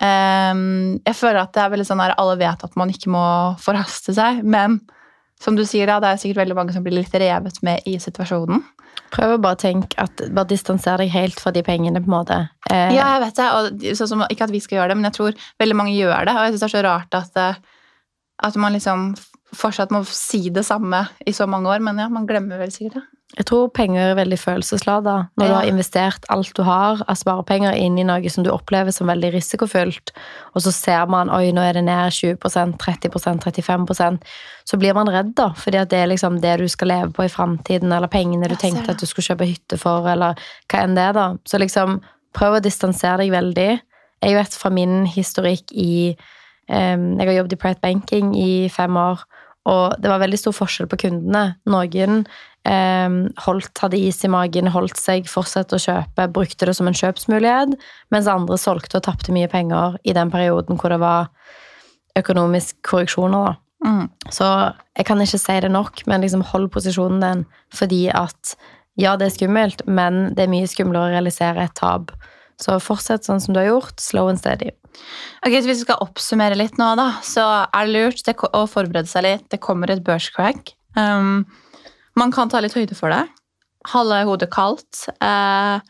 um, 0.00 0.98
jeg 1.06 1.16
føler 1.18 1.42
at 1.42 1.54
det 1.54 1.62
er 1.64 1.74
veldig 1.74 1.88
sånn 1.88 2.02
at 2.04 2.16
alle 2.20 2.38
vet 2.40 2.66
at 2.66 2.76
man 2.80 2.92
ikke 2.92 3.12
må 3.12 3.24
forhaste 3.62 4.14
seg, 4.16 4.42
men 4.42 4.80
som 5.40 5.56
du 5.56 5.64
sier 5.64 5.88
da, 5.88 5.96
det 6.02 6.12
er 6.12 6.20
sikkert 6.20 6.42
veldig 6.42 6.58
mange 6.58 6.74
som 6.74 6.84
blir 6.84 6.98
litt 6.98 7.14
revet 7.16 7.62
med 7.64 7.86
i 7.88 7.96
situasjonen. 8.02 8.60
Prøv 9.10 9.34
å 9.34 9.42
bare 9.42 9.58
tenke 9.58 9.96
at 10.02 10.20
bare 10.34 10.50
distanser 10.50 11.00
deg 11.00 11.10
helt 11.14 11.40
fra 11.40 11.52
de 11.54 11.62
pengene, 11.66 12.02
på 12.02 12.10
en 12.10 12.16
måte. 12.18 12.38
Eh, 12.70 12.92
Ja, 12.94 13.14
jeg 13.16 13.22
vet 13.24 13.40
det, 13.40 13.48
og 13.56 13.86
så, 13.96 14.06
som, 14.10 14.24
ikke 14.28 14.46
at 14.46 14.52
vi 14.54 14.60
skal 14.62 14.80
gjøre 14.80 14.92
det, 14.92 14.98
men 15.00 15.08
jeg 15.08 15.16
tror 15.16 15.44
veldig 15.62 15.78
mange 15.78 15.96
gjør 15.96 16.28
det, 16.28 16.34
og 16.36 16.44
jeg 16.44 16.52
synes 16.52 16.60
det 16.62 16.68
er 16.68 16.76
så 16.76 16.84
rart 16.86 17.18
at, 17.18 17.40
eh, 17.40 17.80
at 18.50 18.60
man 18.60 18.76
liksom 18.76 19.08
fortsatt 19.56 19.92
må 19.94 20.04
si 20.06 20.48
det 20.54 20.66
samme 20.66 21.04
i 21.26 21.34
så 21.36 21.46
mange 21.50 21.70
år, 21.72 21.82
men 21.84 21.98
ja, 21.98 22.08
man 22.12 22.28
glemmer 22.28 22.60
vel 22.60 22.72
sikkert 22.74 23.00
det. 23.00 23.06
Jeg 23.38 23.46
tror 23.46 23.68
penger 23.70 24.08
er 24.08 24.16
veldig 24.18 24.36
følelseslada. 24.42 25.12
Når 25.38 25.46
du 25.46 25.54
har 25.54 25.68
investert 25.70 26.24
alt 26.34 26.50
du 26.58 26.64
har 26.66 26.98
av 27.06 27.18
sparepenger 27.18 27.76
inn 27.78 27.98
i 28.02 28.04
noe 28.06 28.32
som 28.32 28.42
du 28.42 28.50
opplever 28.50 28.90
som 28.90 29.06
veldig 29.06 29.30
risikofylt, 29.36 30.10
og 30.50 30.64
så 30.64 30.72
ser 30.74 31.04
man 31.12 31.30
oi, 31.30 31.52
nå 31.54 31.62
er 31.62 31.78
det 31.78 31.84
ned 31.86 32.10
20% 32.16 32.74
30% 32.82 33.44
35% 33.46 34.26
så 34.66 34.78
blir 34.82 34.94
man 34.98 35.10
redd, 35.10 35.30
da. 35.38 35.52
Fordi 35.58 35.78
at 35.78 35.92
det 35.92 36.00
er 36.02 36.10
liksom 36.10 36.40
det 36.42 36.56
du 36.58 36.66
skal 36.70 36.90
leve 36.90 37.12
på 37.14 37.28
i 37.28 37.30
framtiden, 37.30 37.94
eller 37.94 38.10
pengene 38.10 38.50
du 38.50 38.56
tenkte 38.58 38.96
at 38.96 39.02
du 39.02 39.06
skulle 39.06 39.30
kjøpe 39.30 39.46
hytte 39.46 39.78
for, 39.78 40.10
eller 40.10 40.38
hva 40.66 40.82
enn 40.82 40.98
det 40.98 41.06
er, 41.12 41.14
da. 41.14 41.28
Så 41.46 41.62
liksom, 41.62 42.00
prøv 42.34 42.58
å 42.58 42.64
distansere 42.64 43.22
deg 43.22 43.34
veldig. 43.34 43.70
Jeg 44.26 44.36
vet 44.36 44.58
fra 44.58 44.74
min 44.74 45.04
historikk 45.08 45.70
i 45.70 46.16
um, 46.66 47.14
Jeg 47.14 47.26
har 47.28 47.36
jobbet 47.38 47.54
i 47.54 47.60
Private 47.62 47.86
Banking 47.86 48.34
i 48.38 48.52
fem 48.74 48.98
år, 48.98 49.22
og 49.68 50.00
det 50.00 50.08
var 50.08 50.22
veldig 50.22 50.38
stor 50.40 50.54
forskjell 50.56 50.88
på 50.90 50.98
kundene. 51.02 51.56
Noen 51.68 52.22
eh, 52.68 53.16
holdt, 53.44 53.72
hadde 53.82 54.00
is 54.00 54.22
i 54.24 54.30
magen, 54.32 54.70
holdt 54.72 55.00
seg, 55.00 55.28
fortsatte 55.28 55.76
å 55.76 55.82
kjøpe, 55.82 56.28
brukte 56.32 56.68
det 56.68 56.76
som 56.78 56.88
en 56.88 56.96
kjøpsmulighet, 56.96 57.76
mens 58.14 58.30
andre 58.30 58.58
solgte 58.60 59.00
og 59.00 59.06
tapte 59.08 59.34
mye 59.36 59.50
penger 59.52 59.98
i 60.04 60.16
den 60.16 60.32
perioden 60.32 60.80
hvor 60.80 60.94
det 60.94 61.00
var 61.02 61.28
økonomisk 62.18 62.78
korreksjoner. 62.86 63.58
Mm. 63.84 64.08
Så 64.32 64.46
jeg 64.96 65.06
kan 65.08 65.22
ikke 65.22 65.40
si 65.40 65.60
det 65.64 65.70
nok, 65.72 66.04
men 66.10 66.24
liksom 66.24 66.44
hold 66.50 66.68
posisjonen 66.72 67.22
din, 67.24 67.46
fordi 67.76 68.08
at 68.12 68.56
ja, 69.00 69.14
det 69.16 69.28
er 69.28 69.36
skummelt, 69.36 69.84
men 69.88 70.34
det 70.36 70.44
er 70.44 70.52
mye 70.52 70.68
skumlere 70.68 71.08
å 71.08 71.14
realisere 71.14 71.64
et 71.64 71.76
tap. 71.78 72.10
Så 72.60 72.76
fortsett 72.82 73.24
sånn 73.26 73.40
som 73.40 73.56
du 73.56 73.60
har 73.62 73.70
gjort, 73.70 73.96
slow 74.02 74.28
and 74.30 74.40
steady. 74.40 74.72
Ok, 75.46 75.54
så 75.54 75.64
Hvis 75.64 75.70
vi 75.70 75.78
skal 75.84 76.02
oppsummere 76.04 76.58
litt 76.58 76.76
nå, 76.80 76.92
da, 76.98 77.12
så 77.24 77.46
er 77.64 77.88
det 77.88 77.94
lurt 77.94 78.44
å 78.50 78.64
forberede 78.68 79.08
seg 79.08 79.24
litt. 79.26 79.46
Det 79.52 79.62
kommer 79.64 79.92
et 79.92 80.04
børscrack. 80.04 80.74
Um, 80.98 81.46
man 82.18 82.34
kan 82.34 82.50
ta 82.52 82.60
litt 82.60 82.76
høyde 82.76 82.98
for 82.98 83.12
det. 83.14 83.24
Holde 83.94 84.24
hodet 84.28 84.50
kaldt. 84.52 85.06
Eh, 85.24 85.80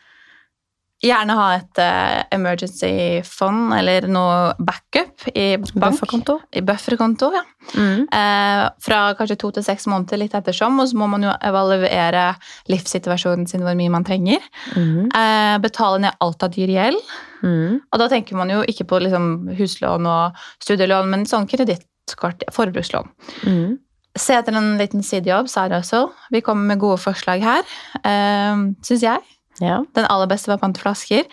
gjerne 1.01 1.35
ha 1.37 1.47
et 1.57 1.81
uh, 1.81 2.19
emergency 2.35 3.21
fond 3.25 3.73
eller 3.73 4.05
noe 4.11 4.53
backup 4.61 5.25
i 5.33 5.55
bank. 5.57 5.73
Bufferkonto. 5.73 6.37
I 6.53 6.61
bufferkonto, 6.65 7.31
ja. 7.33 7.41
Mm. 7.73 8.05
Uh, 8.05 8.67
fra 8.81 9.01
kanskje 9.17 9.39
to 9.41 9.51
til 9.55 9.65
seks 9.65 9.87
måneder, 9.89 10.21
litt 10.21 10.35
ettersom. 10.37 10.77
Og 10.81 10.91
så 10.91 10.99
må 11.01 11.09
man 11.11 11.25
jo 11.25 11.33
evaluere 11.49 12.27
livssituasjonen 12.71 13.49
sin, 13.49 13.65
hvor 13.65 13.77
mye 13.77 13.93
man 13.93 14.05
trenger. 14.07 14.45
Mm. 14.75 15.09
Uh, 15.09 15.57
betale 15.63 16.03
ned 16.05 16.21
alt 16.21 16.45
av 16.45 16.53
dyr 16.53 16.75
gjeld. 16.77 17.13
Mm. 17.41 17.81
Og 17.81 18.01
da 18.03 18.09
tenker 18.11 18.37
man 18.37 18.53
jo 18.53 18.61
ikke 18.69 18.85
på 18.89 19.01
liksom 19.01 19.31
huslån 19.57 20.09
og 20.09 20.43
studielån, 20.61 21.09
men 21.09 21.29
sånn 21.29 21.49
kredittkort, 21.49 22.45
forbrukslån. 22.53 23.09
Mm. 23.49 23.79
Se 24.21 24.35
etter 24.35 24.53
en 24.59 24.75
liten 24.77 25.01
sidejobb, 25.07 25.49
side 25.49 25.73
hustle. 25.81 26.11
Vi 26.35 26.43
kommer 26.45 26.75
med 26.75 26.81
gode 26.83 27.01
forslag 27.01 27.41
her, 27.41 27.77
uh, 28.05 28.69
syns 28.85 29.09
jeg. 29.09 29.37
Ja. 29.61 29.81
Den 29.95 30.07
aller 30.09 30.29
beste 30.31 30.51
var 30.51 30.59
pante 30.61 30.81
flasker. 30.81 31.27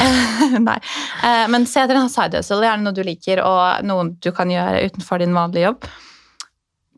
Eh, 0.00 0.58
Nei. 0.68 0.78
Eh, 1.24 1.46
men 1.52 1.66
se 1.68 1.82
etter 1.82 1.98
en 1.98 2.12
side 2.12 2.40
hustle, 2.40 2.62
gjerne 2.64 2.86
noe 2.86 2.96
du 2.96 3.02
liker, 3.06 3.42
og 3.44 3.84
noe 3.86 4.10
du 4.16 4.30
kan 4.36 4.50
gjøre 4.52 4.86
utenfor 4.88 5.22
din 5.22 5.36
vanlige 5.36 5.68
jobb. 5.68 5.88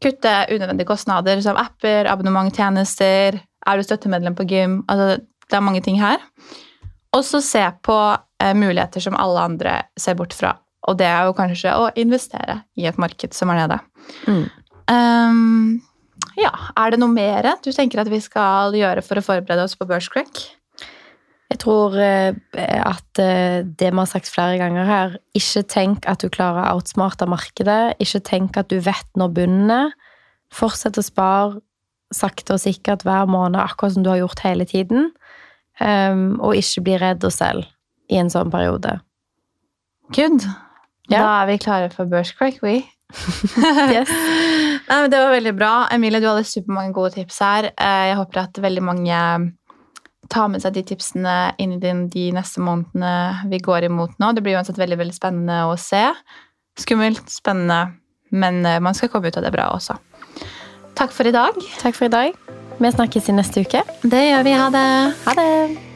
Kutte 0.03 0.35
unødvendige 0.51 0.88
kostnader 0.88 1.42
som 1.44 1.59
apper, 1.61 2.09
abonnementtjenester, 2.11 3.38
er 3.38 3.79
du 3.79 3.87
støttemedlem 3.87 4.35
på 4.35 4.46
gym 4.51 4.81
altså, 4.90 5.20
Det 5.46 5.55
er 5.55 5.62
mange 5.62 5.83
ting 5.85 6.01
her. 6.01 6.22
Og 7.12 7.25
så 7.29 7.42
se 7.44 7.62
på 7.85 7.98
eh, 8.42 8.55
muligheter 8.57 9.05
som 9.05 9.18
alle 9.20 9.46
andre 9.51 9.75
ser 10.01 10.16
bort 10.18 10.35
fra. 10.35 10.57
Og 10.88 10.98
det 10.98 11.07
er 11.07 11.29
jo 11.29 11.37
kanskje 11.37 11.75
å 11.79 11.90
investere 12.01 12.62
i 12.81 12.88
et 12.88 12.98
marked 12.98 13.37
som 13.37 13.53
er 13.53 13.61
nede. 13.61 13.79
Mm. 14.27 14.46
Ehm, 14.90 15.83
ja, 16.40 16.53
er 16.79 16.92
det 16.92 17.01
noe 17.03 17.12
mer 17.12 17.47
du 17.64 17.71
tenker 17.75 18.03
at 18.03 18.11
vi 18.11 18.21
skal 18.23 18.75
gjøre 18.77 19.05
for 19.05 19.21
å 19.21 19.25
forberede 19.25 19.64
oss 19.66 19.77
på 19.79 19.88
børscrack? 19.88 20.42
Jeg 21.53 21.61
tror 21.61 21.99
eh, 22.01 22.33
at 22.81 23.21
eh, 23.21 23.61
det 23.66 23.90
vi 23.90 23.99
har 23.99 24.09
sagt 24.09 24.31
flere 24.33 24.57
ganger 24.61 24.88
her, 24.88 25.18
ikke 25.37 25.64
tenk 25.68 26.09
at 26.09 26.25
du 26.25 26.31
klarer 26.33 26.64
å 26.64 26.79
outsmarte 26.79 27.29
markedet. 27.29 27.99
Ikke 28.01 28.23
tenk 28.25 28.57
at 28.57 28.71
du 28.73 28.79
vet 28.81 29.09
når 29.21 29.35
bunnen 29.37 29.75
er. 29.75 29.92
Fortsett 30.53 30.97
å 31.01 31.05
spare 31.05 31.61
sakte 32.12 32.57
og 32.57 32.62
sikkert 32.62 33.05
hver 33.09 33.29
måned, 33.29 33.61
akkurat 33.61 33.95
som 33.95 34.05
du 34.05 34.11
har 34.12 34.21
gjort 34.23 34.45
hele 34.45 34.66
tiden. 34.68 35.11
Um, 35.81 36.37
og 36.45 36.57
ikke 36.61 36.85
bli 36.85 36.99
redd 37.01 37.25
og 37.25 37.33
selv 37.33 37.64
i 38.12 38.21
en 38.21 38.31
sånn 38.33 38.53
periode. 38.53 38.99
Good. 40.12 40.45
Ja. 41.09 41.16
Da 41.16 41.29
er 41.42 41.49
vi 41.49 41.61
klare 41.64 41.92
for 41.92 42.09
børscrack, 42.09 42.61
we. 42.64 42.83
Yes. 43.92 44.09
Nei, 44.88 44.99
men 45.05 45.11
det 45.12 45.21
var 45.23 45.33
veldig 45.35 45.53
bra. 45.57 45.73
Emilie, 45.95 46.21
du 46.21 46.27
hadde 46.29 46.45
supermange 46.49 46.92
gode 46.97 47.14
tips 47.14 47.38
her. 47.45 47.71
Eh, 47.73 48.07
Jeg 48.11 48.16
håper 48.18 48.42
at 48.45 48.59
veldig 48.64 48.83
mange 48.85 49.18
tar 50.33 50.49
med 50.49 50.62
seg 50.64 50.73
de 50.75 50.83
tipsene 50.87 51.53
inn 51.61 51.75
i 51.77 51.81
de 52.09 52.25
neste 52.33 52.62
månedene 52.64 53.49
vi 53.51 53.59
går 53.62 53.88
imot 53.90 54.14
nå. 54.23 54.33
Det 54.35 54.42
blir 54.45 54.57
uansett 54.57 54.79
veldig, 54.81 54.99
veldig 55.03 55.16
spennende 55.16 55.59
å 55.68 55.77
se. 55.81 56.07
Skummelt, 56.81 57.27
spennende, 57.31 57.92
men 58.33 58.64
eh, 58.66 58.81
man 58.81 58.95
skal 58.97 59.12
komme 59.12 59.29
ut 59.29 59.37
av 59.37 59.45
det 59.47 59.53
bra 59.55 59.68
også. 59.77 59.99
Takk 60.99 61.12
for 61.12 61.29
i 61.29 61.35
dag. 61.35 61.57
Takk 61.81 61.97
for 61.97 62.09
i 62.09 62.12
dag. 62.12 62.37
Vi 62.83 62.90
snakkes 62.90 63.29
i 63.29 63.37
neste 63.37 63.62
uke. 63.66 63.85
Det 64.03 64.25
gjør 64.31 64.45
vi. 64.49 64.59
Ha 64.59 64.68
det. 64.75 64.87
Ha 65.29 65.35
det! 65.38 65.91